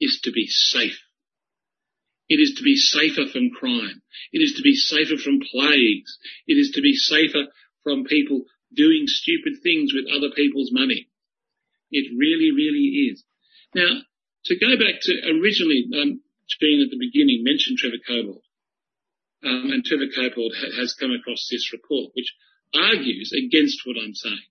[0.00, 0.98] is to be safe.
[2.28, 4.02] It is to be safer from crime.
[4.32, 6.18] It is to be safer from plagues.
[6.46, 7.46] It is to be safer
[7.82, 8.44] from people
[8.74, 11.08] doing stupid things with other people's money.
[11.90, 13.24] It really, really is.
[13.74, 14.02] Now,
[14.46, 18.44] to go back to originally, um, Jean at the beginning mentioned Trevor Cobbold.
[19.44, 22.34] Um, and Trevor Cobbold ha- has come across this report, which
[22.74, 24.48] argues against what I'm saying.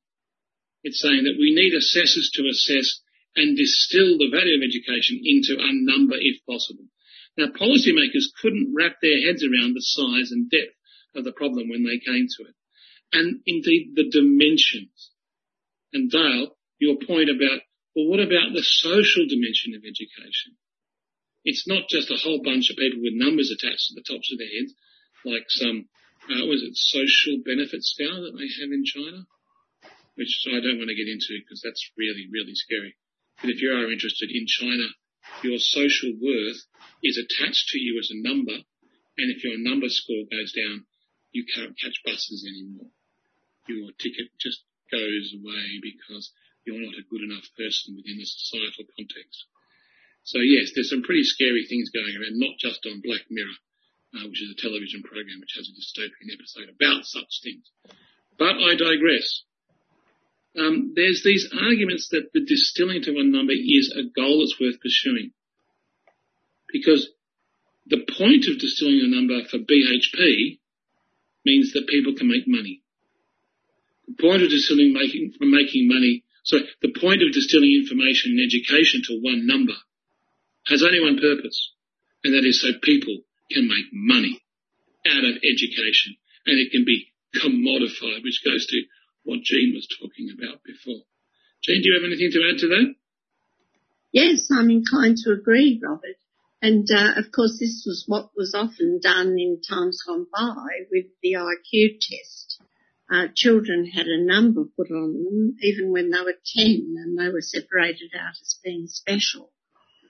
[0.83, 3.01] It's saying that we need assessors to assess
[3.35, 6.85] and distill the value of education into a number if possible.
[7.37, 10.77] Now, policymakers couldn't wrap their heads around the size and depth
[11.15, 12.55] of the problem when they came to it.
[13.13, 15.13] And indeed the dimensions.
[15.93, 17.61] And Dale, your point about,
[17.95, 20.57] well, what about the social dimension of education?
[21.45, 24.39] It's not just a whole bunch of people with numbers attached to the tops of
[24.39, 24.73] their heads,
[25.23, 25.87] like some,
[26.25, 29.29] uh, was it social benefit scale that they have in China?
[30.15, 32.97] Which I don't want to get into because that's really, really scary.
[33.41, 34.89] But if you are interested in China,
[35.43, 36.65] your social worth
[37.03, 38.57] is attached to you as a number,
[39.17, 40.85] and if your number score goes down,
[41.31, 42.89] you can't catch buses anymore.
[43.67, 46.31] Your ticket just goes away because
[46.65, 49.47] you're not a good enough person within the societal context.
[50.23, 53.59] So yes, there's some pretty scary things going around, not just on Black Mirror,
[54.15, 57.67] uh, which is a television program which has a dystopian episode about such things.
[58.39, 59.43] But I digress.
[60.55, 64.79] Um, there's these arguments that the distilling to one number is a goal that's worth
[64.79, 65.31] pursuing.
[66.71, 67.09] Because
[67.87, 70.59] the point of distilling a number for BHP
[71.43, 72.82] means that people can make money.
[74.07, 78.43] The point of distilling making, from making money, so the point of distilling information and
[78.43, 79.75] education to one number
[80.67, 81.71] has only one purpose,
[82.23, 83.17] and that is so people
[83.51, 84.41] can make money
[85.07, 88.83] out of education, and it can be commodified, which goes to
[89.23, 91.03] what Jean was talking about before.
[91.63, 92.95] Jean, do you have anything to add to that?
[94.11, 96.17] Yes, I'm inclined to agree, Robert.
[96.61, 101.07] And uh, of course, this was what was often done in times gone by with
[101.21, 102.61] the IQ test.
[103.13, 107.29] Uh, children had a number put on them even when they were 10 and they
[107.29, 109.51] were separated out as being special.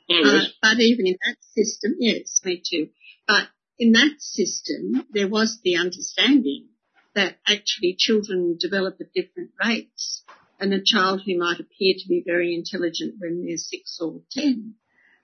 [0.10, 2.88] Uh, but even in that system, yes, me too.
[3.28, 3.48] But
[3.78, 6.68] in that system, there was the understanding
[7.14, 10.24] that actually children develop at different rates.
[10.60, 14.76] And a child who might appear to be very intelligent when they're six or ten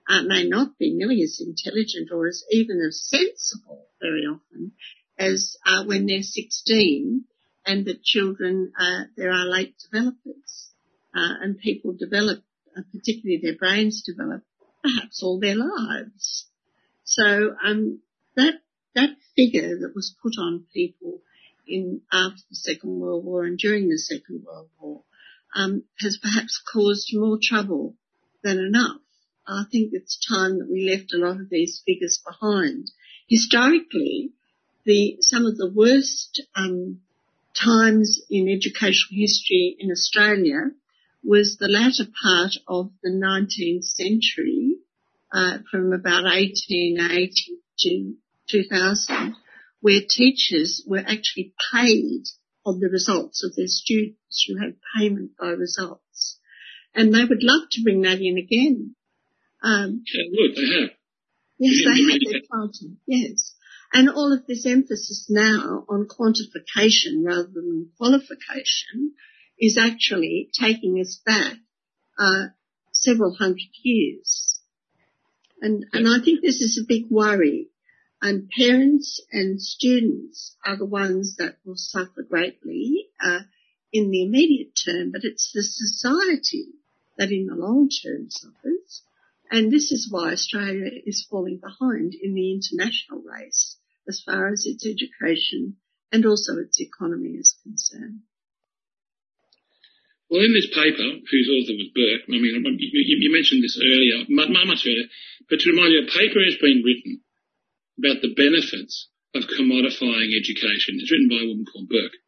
[0.06, 4.72] uh, may not be nearly as intelligent or as even as sensible very often
[5.18, 7.24] as uh, when they're 16
[7.66, 10.70] and that children, uh, there are late developers
[11.14, 12.42] uh, and people develop,
[12.76, 14.42] uh, particularly their brains develop
[14.82, 16.46] perhaps all their lives.
[17.04, 18.00] So um,
[18.36, 18.54] that
[18.94, 21.20] that figure that was put on people
[21.66, 25.02] in after the Second World War and during the Second World War
[25.54, 27.96] um, has perhaps caused more trouble
[28.42, 29.00] than enough.
[29.46, 32.90] I think it's time that we left a lot of these figures behind.
[33.28, 34.30] Historically,
[34.84, 37.00] the some of the worst um,
[37.54, 40.70] times in educational history in Australia
[41.22, 44.76] was the latter part of the 19th century,
[45.32, 47.32] uh, from about 1880
[47.78, 48.14] to
[48.48, 49.36] 2000,
[49.80, 52.22] where teachers were actually paid
[52.64, 54.46] on the results of their students.
[54.48, 56.38] You had payment by results.
[56.94, 58.96] And they would love to bring that in again.
[59.62, 60.90] Um, yeah, look, they have.
[61.58, 62.20] Yes, they have.
[62.42, 62.90] They're.
[63.06, 63.54] Yes.
[63.92, 69.14] And all of this emphasis now on quantification rather than qualification
[69.58, 71.56] is actually taking us back
[72.16, 72.46] uh,
[72.92, 74.60] several hundred years.
[75.60, 77.68] And, and I think this is a big worry.
[78.22, 83.40] And parents and students are the ones that will suffer greatly uh,
[83.92, 86.68] in the immediate term, but it's the society
[87.18, 89.02] that in the long term suffers.
[89.50, 93.76] And this is why Australia is falling behind in the international race
[94.08, 95.76] as far as its education
[96.12, 98.20] and also its economy is concerned.
[100.30, 104.86] Well, in this paper, whose author was Burke, I mean, you, mentioned this earlier, much
[104.86, 105.10] earlier,
[105.50, 107.20] but to remind you, a paper has been written
[107.98, 111.02] about the benefits of commodifying education.
[111.02, 112.18] It's written by a woman called Burke.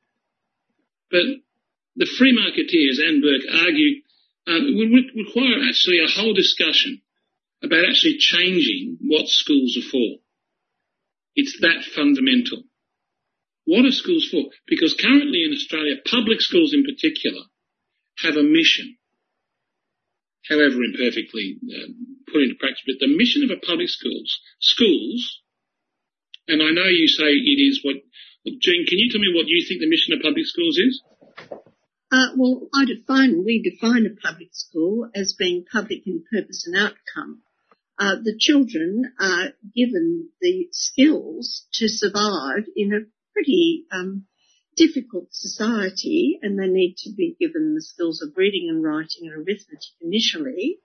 [1.11, 1.47] But
[1.95, 4.03] the free marketeers and Burke argue
[4.51, 7.01] uh, it would require actually a whole discussion
[7.63, 10.19] about actually changing what schools are for.
[11.35, 12.65] It's that fundamental.
[13.65, 14.51] What are schools for?
[14.67, 17.43] Because currently in Australia, public schools in particular
[18.19, 18.97] have a mission,
[20.49, 21.89] however imperfectly uh,
[22.27, 25.41] put into practice, but the mission of a public schools, schools,
[26.49, 27.97] and I know you say it is what,
[28.45, 31.03] well, Jean, can you tell me what you think the mission of public schools is?
[32.11, 36.77] Uh, well, I define, we define a public school as being public in purpose and
[36.77, 37.43] outcome.
[37.99, 44.27] Uh, the children are given the skills to survive in a pretty um,
[44.77, 49.33] difficult society, and they need to be given the skills of reading and writing and
[49.33, 50.79] arithmetic initially.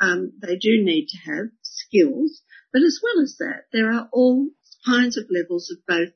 [0.00, 2.42] Um, they do need to have skills,
[2.72, 4.48] but as well as that, there are all
[4.86, 6.14] kinds of levels of both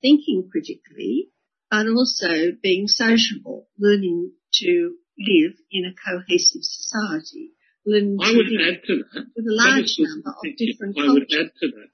[0.00, 1.30] thinking critically
[1.70, 7.52] but also being sociable, learning to live in a cohesive society.
[7.86, 9.26] Learning I would add to that.
[9.36, 11.90] With a large number of different I would add to that.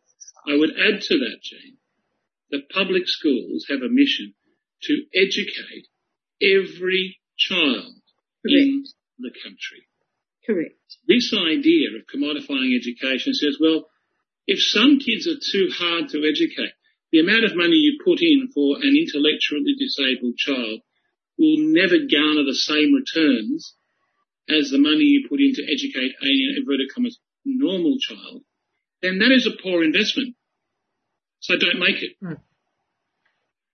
[0.48, 1.76] I would add to that, Jane,
[2.50, 4.34] that public schools have a mission
[4.84, 5.86] to educate
[6.40, 7.94] every child
[8.42, 8.56] Correct.
[8.56, 8.84] in
[9.18, 9.86] the country.
[10.46, 10.80] Correct.
[11.06, 13.86] This idea of commodifying education says, well,
[14.46, 16.74] if some kids are too hard to educate,
[17.12, 20.80] the amount of money you put in for an intellectually disabled child
[21.38, 23.74] will never garner the same returns
[24.48, 28.42] as the money you put in to educate a inverted commas normal child,
[29.00, 30.36] then that is a poor investment.
[31.40, 32.16] So don't make it.
[32.22, 32.40] Mm.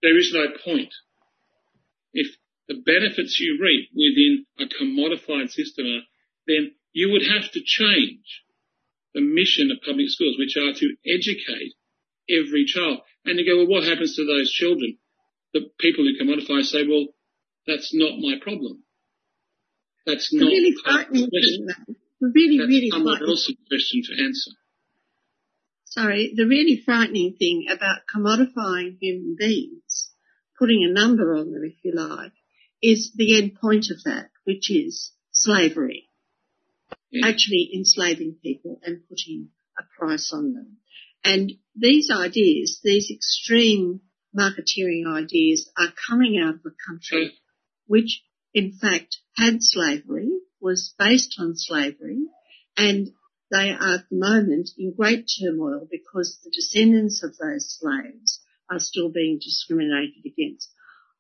[0.02, 0.92] There is no point.
[2.12, 2.36] If
[2.68, 6.04] the benefits you reap within a commodified system are,
[6.46, 8.44] then you would have to change
[9.14, 11.74] the mission of public schools, which are to educate
[12.30, 13.00] every child.
[13.24, 14.98] And you go, well, what happens to those children?
[15.52, 17.06] The people who commodify say, well,
[17.66, 18.84] that's not my problem.
[20.08, 21.68] That's not really frightening thing,
[22.20, 24.50] Really, that's really someone else's question to answer.
[25.84, 30.10] Sorry, the really frightening thing about commodifying human beings,
[30.58, 32.32] putting a number on them, if you like,
[32.82, 36.08] is the end point of that, which is slavery.
[37.10, 37.28] Yeah.
[37.28, 40.78] Actually enslaving people and putting a price on them.
[41.22, 44.00] And these ideas, these extreme
[44.34, 47.34] marketeering ideas are coming out of a country
[47.86, 48.22] which
[48.54, 50.30] in fact had slavery,
[50.60, 52.26] was based on slavery,
[52.76, 53.12] and
[53.50, 58.40] they are at the moment in great turmoil because the descendants of those slaves
[58.70, 60.70] are still being discriminated against.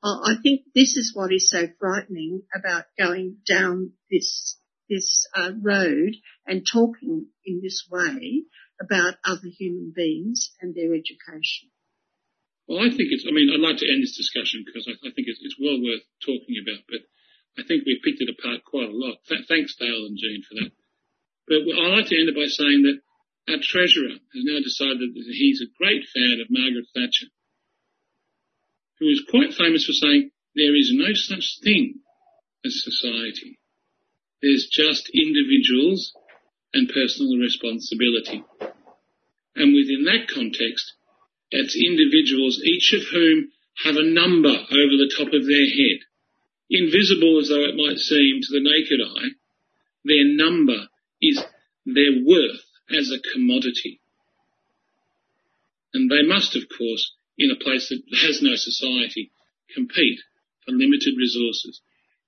[0.02, 4.56] I think this is what is so frightening about going down this
[4.88, 6.14] this uh, road
[6.46, 8.44] and talking in this way
[8.80, 11.68] about other human beings and their education.
[12.66, 15.10] Well, I think it's, I mean, I'd like to end this discussion because I, I
[15.12, 17.00] think it's, it's, well worth talking about, but
[17.58, 19.18] I think we've picked it apart quite a lot.
[19.28, 20.72] Th- thanks, Dale and Jean, for that.
[21.48, 23.02] But I'd like to end it by saying that
[23.50, 27.26] our treasurer has now decided that he's a great fan of Margaret Thatcher,
[29.00, 32.00] who is quite famous for saying there is no such thing
[32.64, 33.58] as society.
[34.42, 36.12] There's just individuals
[36.74, 38.44] and personal responsibility.
[39.56, 40.94] And within that context,
[41.50, 43.50] it's individuals, each of whom
[43.84, 46.06] have a number over the top of their head.
[46.70, 49.30] Invisible as though it might seem to the naked eye,
[50.04, 50.88] their number
[51.20, 51.42] is
[51.86, 54.00] their worth as a commodity.
[55.94, 59.30] And they must, of course, in a place that has no society,
[59.74, 60.20] compete
[60.64, 61.80] for limited resources,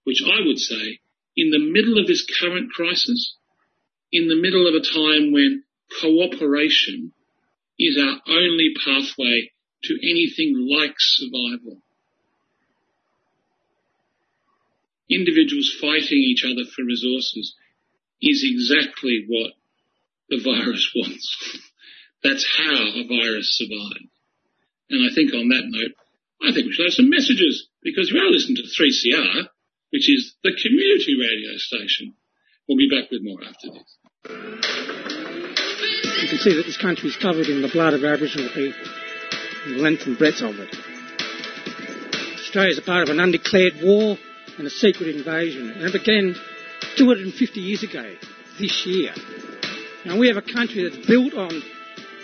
[0.05, 1.01] which I would say,
[1.37, 3.37] in the middle of this current crisis,
[4.13, 5.65] in the middle of a time when
[6.01, 7.13] cooperation
[7.79, 9.51] is our only pathway
[9.85, 11.83] to anything like survival.
[15.11, 17.57] Individuals fighting each other for resources
[18.23, 19.53] is exactly what
[20.29, 21.27] the virus wants.
[22.23, 24.07] That's how a virus survives.
[24.91, 25.95] And I think on that note,
[26.43, 29.49] I think we should have some messages because we are listening to 3CR,
[29.91, 32.15] which is the community radio station.
[32.69, 33.99] We'll be back with more after this.
[36.23, 38.87] You can see that this country is covered in the blood of Aboriginal people,
[39.67, 40.75] the length and breadth of it.
[42.39, 44.17] Australia is a part of an undeclared war
[44.61, 46.37] and a secret invasion, and it began
[46.99, 48.15] 250 years ago
[48.59, 49.15] this year.
[50.05, 51.63] Now we have a country that's built on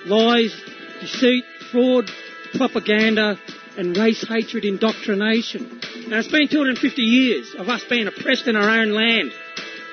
[0.04, 0.54] lies,
[1.00, 2.10] deceit, fraud,
[2.54, 3.38] propaganda,
[3.78, 5.80] and race hatred indoctrination.
[6.08, 9.32] Now it's been 250 years of us being oppressed in our own land,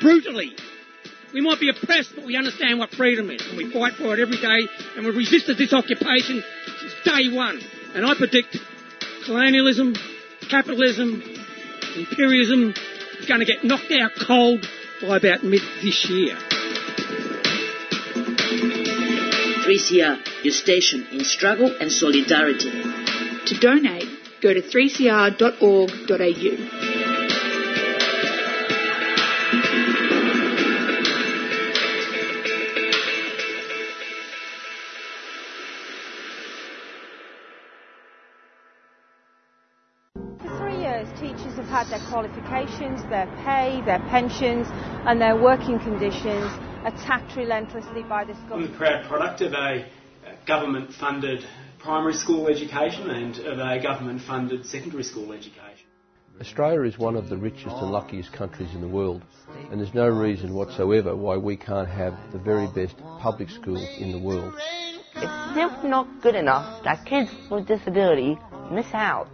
[0.02, 0.54] brutally,
[1.34, 4.20] we might be oppressed, but we understand what freedom is, and we fight for it
[4.20, 4.68] every day,
[4.98, 6.44] and we've resisted this occupation
[6.80, 7.62] since day one.
[7.96, 8.58] And I predict
[9.26, 9.96] colonialism,
[10.50, 11.43] capitalism,
[11.96, 12.74] imperialism
[13.20, 14.68] is going to get knocked out cold
[15.02, 16.38] by about mid this year.
[19.64, 22.72] 3CR, your station in struggle and solidarity.
[23.46, 24.08] To donate,
[24.42, 26.83] go to 3cr.org.au.
[42.14, 44.68] qualifications, their pay, their pensions,
[45.08, 46.46] and their working conditions
[46.86, 48.68] attacked relentlessly by this government.
[48.68, 49.88] I'm the proud product of a
[50.46, 51.44] government funded
[51.80, 55.88] primary school education and of a government funded secondary school education.
[56.40, 59.24] Australia is one of the richest and luckiest countries in the world,
[59.72, 64.12] and there's no reason whatsoever why we can't have the very best public schools in
[64.12, 64.54] the world.
[65.16, 68.38] It's simply not good enough that kids with disability
[68.72, 69.28] miss out.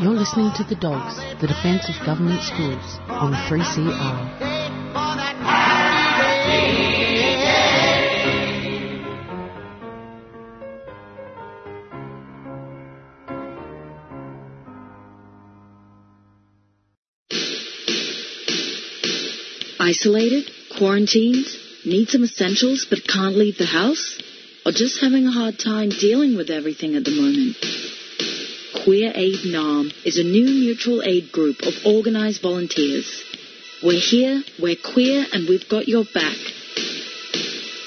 [0.00, 4.56] You're listening to The Dogs, the defence of government schools on 3CR.
[19.78, 20.50] Isolated?
[20.76, 21.46] Quarantined?
[21.84, 24.20] Need some essentials but can't leave the house?
[24.66, 27.56] Or just having a hard time dealing with everything at the moment?
[28.82, 33.22] Queer Aid Naarm is a new mutual aid group of organised volunteers.
[33.80, 36.36] We're here, we're queer, and we've got your back.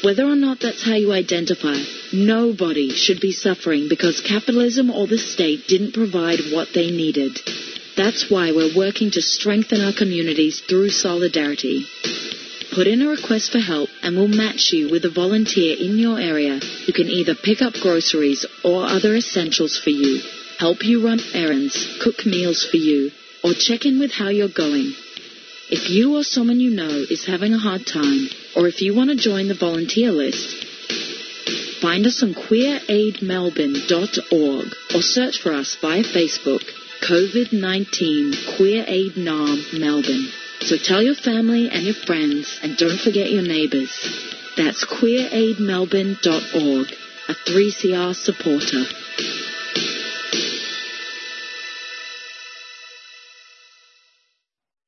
[0.06, 5.18] Whether or not that's how you identify, nobody should be suffering because capitalism or the
[5.18, 7.42] state didn't provide what they needed.
[7.98, 11.88] That's why we're working to strengthen our communities through solidarity.
[12.74, 16.20] Put in a request for help and we'll match you with a volunteer in your
[16.20, 20.22] area who can either pick up groceries or other essentials for you
[20.60, 23.10] help you run errands, cook meals for you,
[23.44, 24.94] or check in with how you're going.
[25.72, 29.10] If you or someone you know is having a hard time, or if you want
[29.10, 30.66] to join the volunteer list,
[31.82, 36.70] find us on queeraidmelbourne.org or search for us via Facebook,
[37.08, 40.28] COVID-19 Queer Aid Naarm Melbourne.
[40.62, 43.98] So tell your family and your friends and don't forget your neighbours.
[44.58, 46.94] That's queeraidmelbourne.org,
[47.30, 48.84] a 3CR supporter.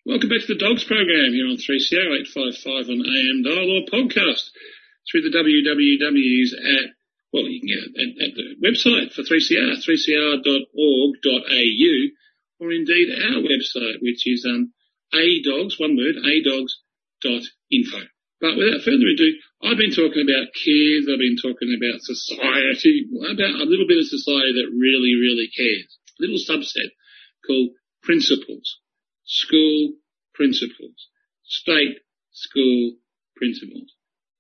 [0.06, 4.52] Welcome back to the Dogs program here on 3CR 855 on AM dial or podcast
[5.10, 6.92] through the WWWs at,
[7.32, 11.96] well, you can get at, at the website for 3CR, 3cr.org.au,
[12.60, 14.74] or indeed our website, which is um,
[15.14, 18.00] adogs, one word, adogs.info.
[18.42, 23.62] But without further ado, I've been talking about kids, I've been talking about society, about
[23.62, 25.98] a little bit of society that really, really cares.
[26.18, 26.90] A little subset
[27.46, 27.70] called
[28.02, 28.80] principals.
[29.24, 29.94] School
[30.34, 31.08] principals,
[31.44, 32.00] state
[32.32, 32.98] school
[33.36, 33.94] principals.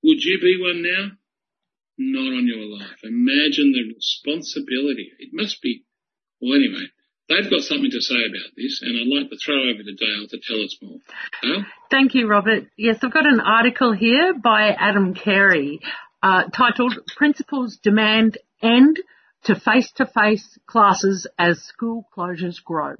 [0.03, 1.11] Would you be one now?
[1.97, 2.97] Not on your life.
[3.03, 5.11] Imagine the responsibility.
[5.19, 5.86] It must be.
[6.41, 6.89] Well, anyway,
[7.32, 10.27] they've got something to say about this, and I'd like to throw over to Dale
[10.29, 10.99] to tell us more.
[11.89, 12.65] Thank you, Robert.
[12.77, 15.79] Yes, I've got an article here by Adam Carey
[16.21, 18.99] uh, titled "Principals Demand End
[19.45, 22.95] to Face-to-Face Classes as School Closures Grow."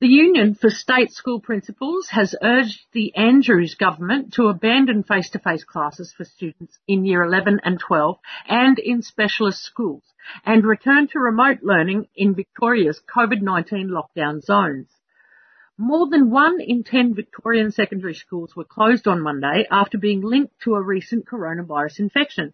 [0.00, 6.10] The Union for State School Principals has urged the Andrews government to abandon face-to-face classes
[6.16, 10.02] for students in year 11 and 12 and in specialist schools
[10.46, 14.88] and return to remote learning in Victoria's COVID-19 lockdown zones.
[15.82, 20.60] More than one in 10 Victorian secondary schools were closed on Monday after being linked
[20.64, 22.52] to a recent coronavirus infection,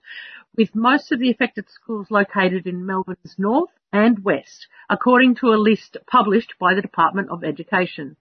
[0.57, 5.59] with most of the affected schools located in Melbourne's north and west, according to a
[5.59, 8.16] list published by the Department of Education.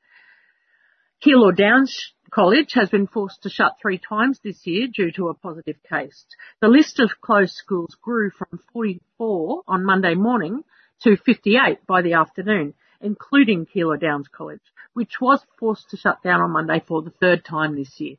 [1.23, 5.35] Keilor Downs College has been forced to shut three times this year due to a
[5.35, 6.25] positive case.
[6.61, 10.63] The list of closed schools grew from 44 on Monday morning
[11.03, 14.61] to 58 by the afternoon, including Keilor Downs College,
[14.93, 18.15] which was forced to shut down on Monday for the third time this year.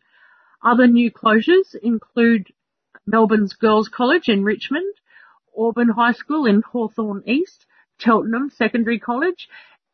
[0.63, 2.53] Other new closures include
[3.07, 4.95] Melbourne's Girls College in Richmond,
[5.57, 7.67] Auburn High School in Hawthorn East,
[7.99, 9.49] Cheltenham Secondary College,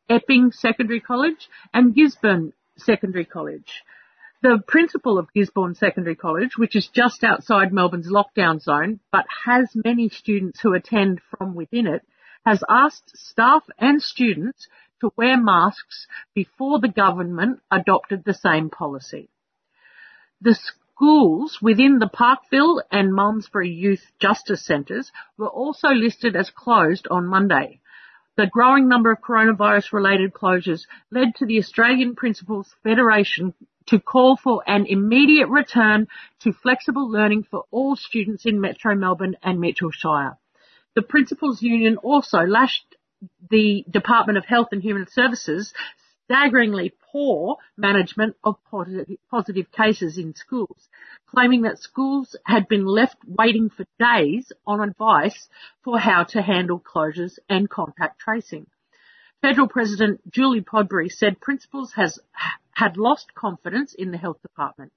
[0.08, 3.82] Epping Secondary College, and Gisborne Secondary College.
[4.42, 9.70] The principal of Gisborne Secondary College, which is just outside Melbourne's lockdown zone, but has
[9.84, 12.02] many students who attend from within it,
[12.44, 14.68] has asked staff and students
[15.00, 19.28] to wear masks before the government adopted the same policy.
[20.40, 27.08] The Schools within the Parkville and Malmesbury Youth Justice Centres were also listed as closed
[27.10, 27.80] on Monday.
[28.36, 33.54] The growing number of coronavirus related closures led to the Australian Principals Federation
[33.86, 36.06] to call for an immediate return
[36.40, 40.38] to flexible learning for all students in Metro Melbourne and Mitchell Shire.
[40.94, 42.96] The Principals Union also lashed
[43.50, 45.72] the Department of Health and Human Services
[46.24, 48.56] staggeringly poor management of
[49.30, 50.88] positive cases in schools,
[51.26, 55.48] claiming that schools had been left waiting for days on advice
[55.82, 58.66] for how to handle closures and contact tracing.
[59.40, 62.18] Federal President Julie Podbury said principals has,
[62.72, 64.92] had lost confidence in the health department.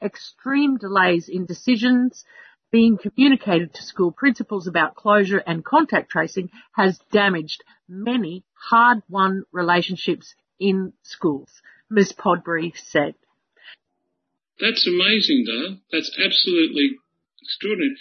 [0.00, 2.24] Extreme delays in decisions
[2.70, 10.34] being communicated to school principals about closure and contact tracing has damaged many hard-won relationships
[10.60, 11.50] in schools,
[11.90, 12.12] Ms.
[12.12, 13.14] Podbury said.
[14.60, 15.78] That's amazing, Dale.
[15.92, 16.96] That's absolutely
[17.42, 17.96] extraordinary.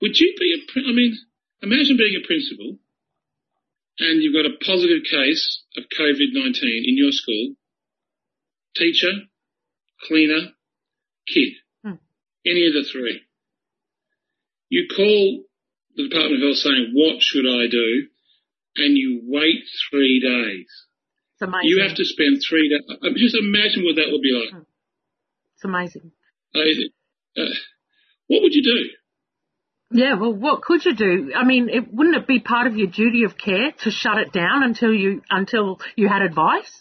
[0.00, 1.16] Would you be a, I mean,
[1.62, 2.78] imagine being a principal
[3.98, 7.54] and you've got a positive case of COVID-19 in your school,
[8.76, 9.12] teacher,
[10.06, 10.52] cleaner,
[11.26, 11.96] kid, hmm.
[12.44, 13.25] any of the three.
[14.68, 15.44] You call
[15.96, 18.08] the Department of Health saying, what should I do?
[18.76, 20.68] And you wait three days.
[21.34, 21.68] It's amazing.
[21.68, 22.84] You have to spend three days.
[22.88, 24.52] Uh, just imagine what that would be like.
[24.52, 24.68] Hmm.
[25.54, 26.12] It's amazing.
[26.54, 27.44] Uh, uh,
[28.28, 29.98] what would you do?
[29.98, 31.32] Yeah, well, what could you do?
[31.34, 34.32] I mean, it, wouldn't it be part of your duty of care to shut it
[34.32, 36.72] down until you until you had advice?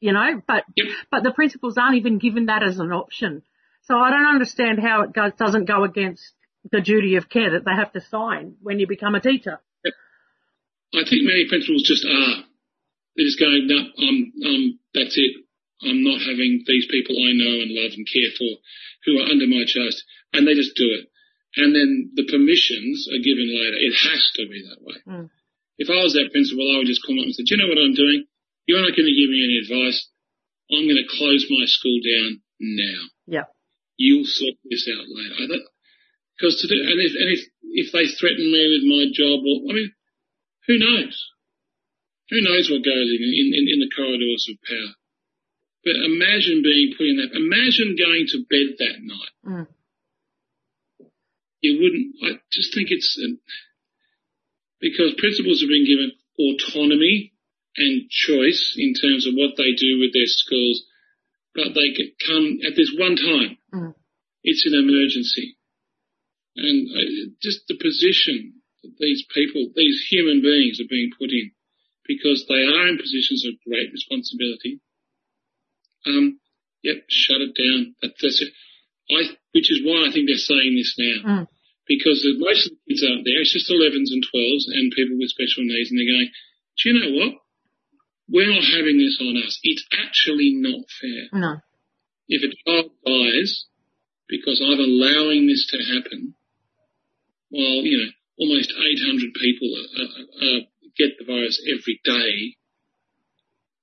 [0.00, 0.86] You know, but yep.
[1.10, 3.42] but the principals aren't even given that as an option.
[3.82, 6.22] So I don't understand how it goes, doesn't go against
[6.70, 9.60] the duty of care that they have to sign when you become a teacher.
[10.94, 12.44] I think many principals just are.
[13.16, 15.44] They're just going, no, I'm, um, that's it.
[15.84, 18.50] I'm not having these people I know and love and care for
[19.04, 20.02] who are under my trust,
[20.32, 21.06] and they just do it.
[21.56, 23.78] And then the permissions are given later.
[23.78, 24.98] It has to be that way.
[25.06, 25.30] Mm.
[25.78, 27.70] If I was that principal, I would just come up and say, do you know
[27.70, 28.26] what I'm doing?
[28.66, 30.10] You're not going to give me any advice.
[30.70, 33.00] I'm going to close my school down now.
[33.26, 33.46] Yeah.
[33.96, 35.64] You'll sort this out later.
[36.38, 37.42] Because to do, and if, and if,
[37.74, 39.90] if they threaten me with my job, or, I mean,
[40.70, 41.18] who knows?
[42.30, 44.94] Who knows what goes in, in, in the corridors of power?
[45.84, 47.34] But imagine being put in that.
[47.34, 49.34] Imagine going to bed that night.
[49.46, 49.66] Mm.
[51.60, 52.14] You wouldn't.
[52.22, 53.34] I just think it's uh,
[54.80, 57.32] because principals have been given autonomy
[57.76, 60.84] and choice in terms of what they do with their schools,
[61.54, 61.94] but they
[62.26, 63.58] come at this one time.
[63.74, 63.94] Mm.
[64.44, 65.57] It's an emergency,
[66.58, 71.52] and uh, just the position that these people, these human beings, are being put in
[72.06, 74.80] because they are in positions of great responsibility.
[76.06, 76.40] Um,
[76.82, 77.94] yep, shut it down.
[78.02, 78.52] That, that's it.
[79.12, 81.44] I, which is why I think they're saying this now.
[81.44, 81.46] Mm.
[81.86, 83.40] Because most of the kids aren't there.
[83.40, 86.94] It's just 11s and 12s and people with special needs and they're going, do you
[87.00, 87.32] know what?
[88.28, 89.58] We're not having this on us.
[89.64, 91.32] It's actually not fair.
[91.32, 91.52] No.
[92.28, 93.64] If a child dies
[94.28, 96.36] because I'm allowing this to happen,
[97.50, 99.68] while, you know, almost 800 people
[100.96, 102.56] get the virus every day.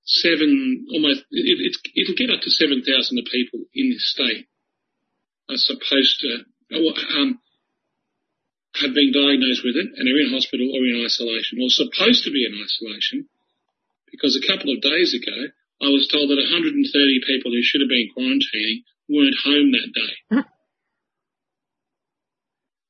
[0.05, 4.45] Seven, almost, it, it'll get up to 7,000 of people in this state
[5.49, 6.45] are supposed to,
[7.17, 7.39] um,
[8.81, 12.31] have been diagnosed with it and are in hospital or in isolation or supposed to
[12.31, 13.25] be in isolation
[14.11, 15.47] because a couple of days ago
[15.81, 16.83] I was told that 130
[17.23, 20.43] people who should have been quarantining weren't home that day.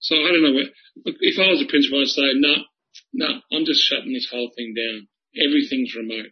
[0.06, 2.62] so I don't know if I was a principal I'd say, no, nah,
[3.26, 5.10] no, I'm just shutting this whole thing down.
[5.34, 6.30] Everything's remote.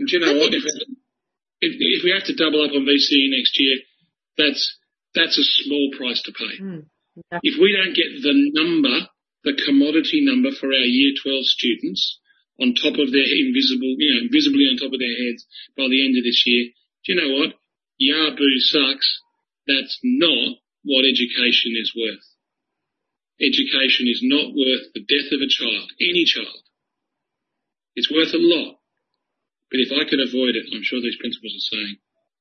[0.00, 0.56] And you know what?
[0.56, 3.76] If, if, if, we have to double up on VCE next year,
[4.40, 4.62] that's
[5.12, 6.56] that's a small price to pay.
[6.56, 6.88] Mm.
[7.44, 9.06] If we don't get the number,
[9.44, 12.18] the commodity number for our Year 12 students
[12.58, 15.44] on top of their invisible, you know, invisibly on top of their heads
[15.76, 16.72] by the end of this year,
[17.04, 17.52] do you know what?
[18.00, 19.20] Yahoo sucks.
[19.68, 22.33] That's not what education is worth
[23.40, 26.62] education is not worth the death of a child, any child.
[27.94, 28.78] It's worth a lot.
[29.70, 31.96] But if I could avoid it, I'm sure these principals are saying,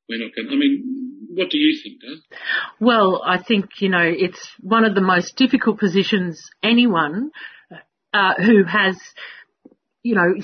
[0.08, 2.40] we're not going, I mean, what do you think, Dave?
[2.80, 7.32] Well, I think, you know, it's one of the most difficult positions anyone
[8.14, 8.98] uh, who has,
[10.04, 10.36] you know,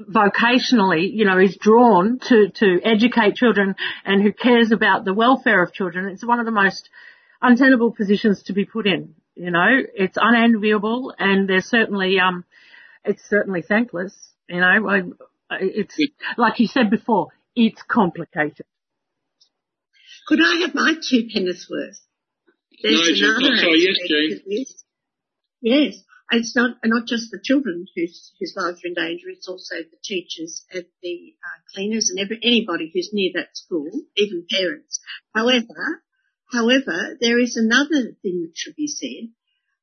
[0.00, 3.74] vocationally, you know, is drawn to, to educate children
[4.04, 6.08] and who cares about the welfare of children.
[6.08, 6.88] It's one of the most
[7.42, 9.14] untenable positions to be put in.
[9.40, 12.44] You know, it's unenviable and there's certainly, um,
[13.06, 14.12] it's certainly thankless.
[14.50, 15.00] You know, I,
[15.62, 15.96] it's,
[16.36, 18.66] like you said before, it's complicated.
[20.28, 21.98] Could I have my two pennies worth?
[22.82, 24.66] There's no, another oh, yes, Jane.
[25.62, 26.02] Yes.
[26.32, 29.30] it's not not just the children whose whose lives are in danger.
[29.30, 33.88] It's also the teachers and the uh, cleaners and every, anybody who's near that school,
[34.16, 35.00] even parents.
[35.34, 36.02] However,
[36.52, 39.30] however, there is another thing that should be said,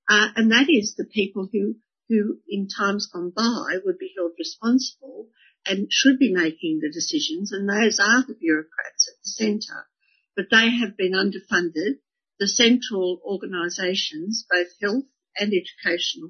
[0.10, 1.76] uh, and that is the people who
[2.10, 5.28] who in times gone by would be held responsible
[5.66, 9.88] and should be making the decisions, and those are the bureaucrats at the centre.
[10.36, 12.00] But they have been underfunded.
[12.40, 15.06] The central organisations, both health
[15.36, 16.30] and educational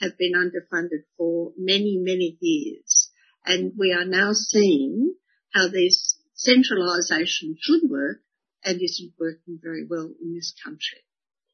[0.00, 3.10] have been underfunded for many, many years.
[3.44, 5.14] And we are now seeing
[5.52, 8.20] how this centralisation should work
[8.64, 11.02] and isn't working very well in this country.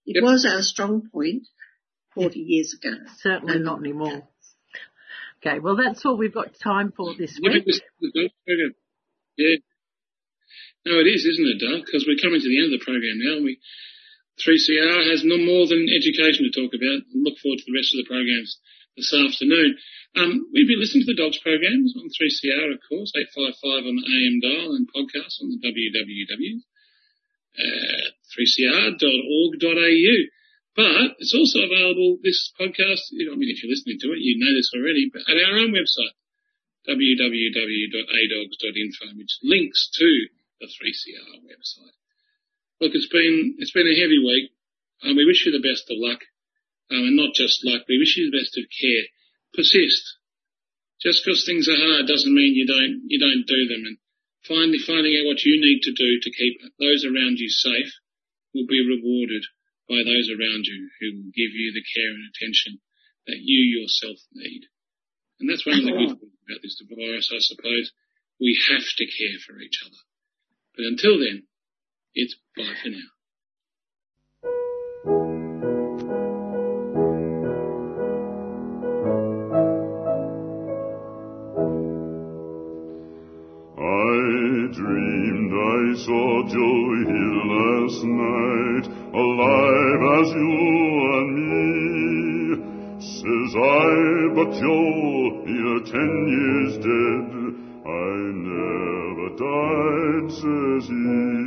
[0.07, 0.25] It yep.
[0.25, 1.45] was our strong point
[2.15, 2.95] 40 years ago.
[3.19, 4.29] Certainly not anymore.
[5.45, 7.65] Okay, well that's all we've got time for this week.
[9.37, 9.57] Yeah.
[10.87, 11.85] No, it is, isn't it, Doug?
[11.85, 13.41] Because we're coming to the end of the program now.
[13.41, 13.57] We
[14.37, 17.07] 3CR has no more than education to talk about.
[17.09, 18.59] I Look forward to the rest of the programs
[18.97, 19.79] this afternoon.
[20.17, 24.07] Um, we've been listening to the Dogs programs on 3CR, of course, 855 on the
[24.07, 26.63] AM dial and podcast on the www.
[27.59, 30.19] Uh, 3cr.org.au.
[30.75, 34.51] But it's also available, this podcast, I mean, if you're listening to it, you know
[34.51, 36.19] this already, but at our own website,
[36.89, 40.27] www.adogs.info, which links to
[40.61, 41.95] the 3CR website.
[42.81, 44.51] Look, it's been it's been a heavy week,
[45.03, 46.25] and we wish you the best of luck,
[46.91, 47.87] um, and not just luck.
[47.89, 49.05] We wish you the best of care.
[49.55, 50.19] Persist.
[51.01, 53.87] Just because things are hard doesn't mean you don't you don't do them.
[53.87, 53.99] And
[54.47, 57.93] finally finding out what you need to do to keep those around you safe
[58.53, 59.45] will be rewarded
[59.89, 62.81] by those around you who will give you the care and attention
[63.27, 64.69] that you yourself need.
[65.41, 67.93] And that's one of the good things about this virus, I suppose.
[68.41, 70.03] We have to care for each other.
[70.77, 71.45] But until then,
[72.15, 73.14] it's bye for now.
[85.97, 90.55] Saw Joe Hill last night, alive as you
[91.19, 91.69] and me.
[92.99, 93.95] Says I,
[94.35, 97.27] but Joe, you're ten years dead.
[97.87, 98.15] I
[98.51, 101.44] never died, says he.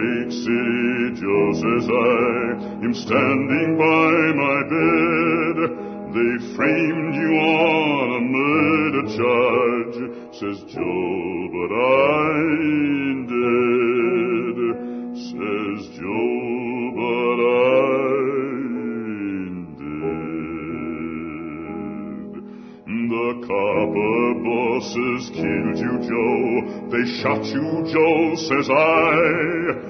[0.00, 5.58] Lake City, just as I am standing by my bed.
[6.16, 9.96] They framed you on a murder charge,
[10.32, 14.58] says Joe, but I'm dead.
[15.14, 18.64] Says Joe, but I'm
[19.76, 20.32] dead.
[23.12, 26.40] The copper bosses killed you, Joe.
[26.90, 29.89] They shot you, Joe, says I.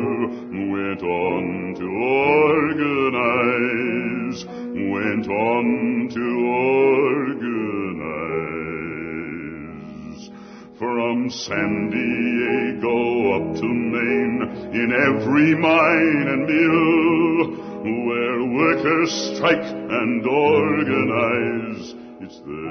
[15.11, 17.37] every mine and mill,
[18.07, 22.70] where workers strike and organize, it's there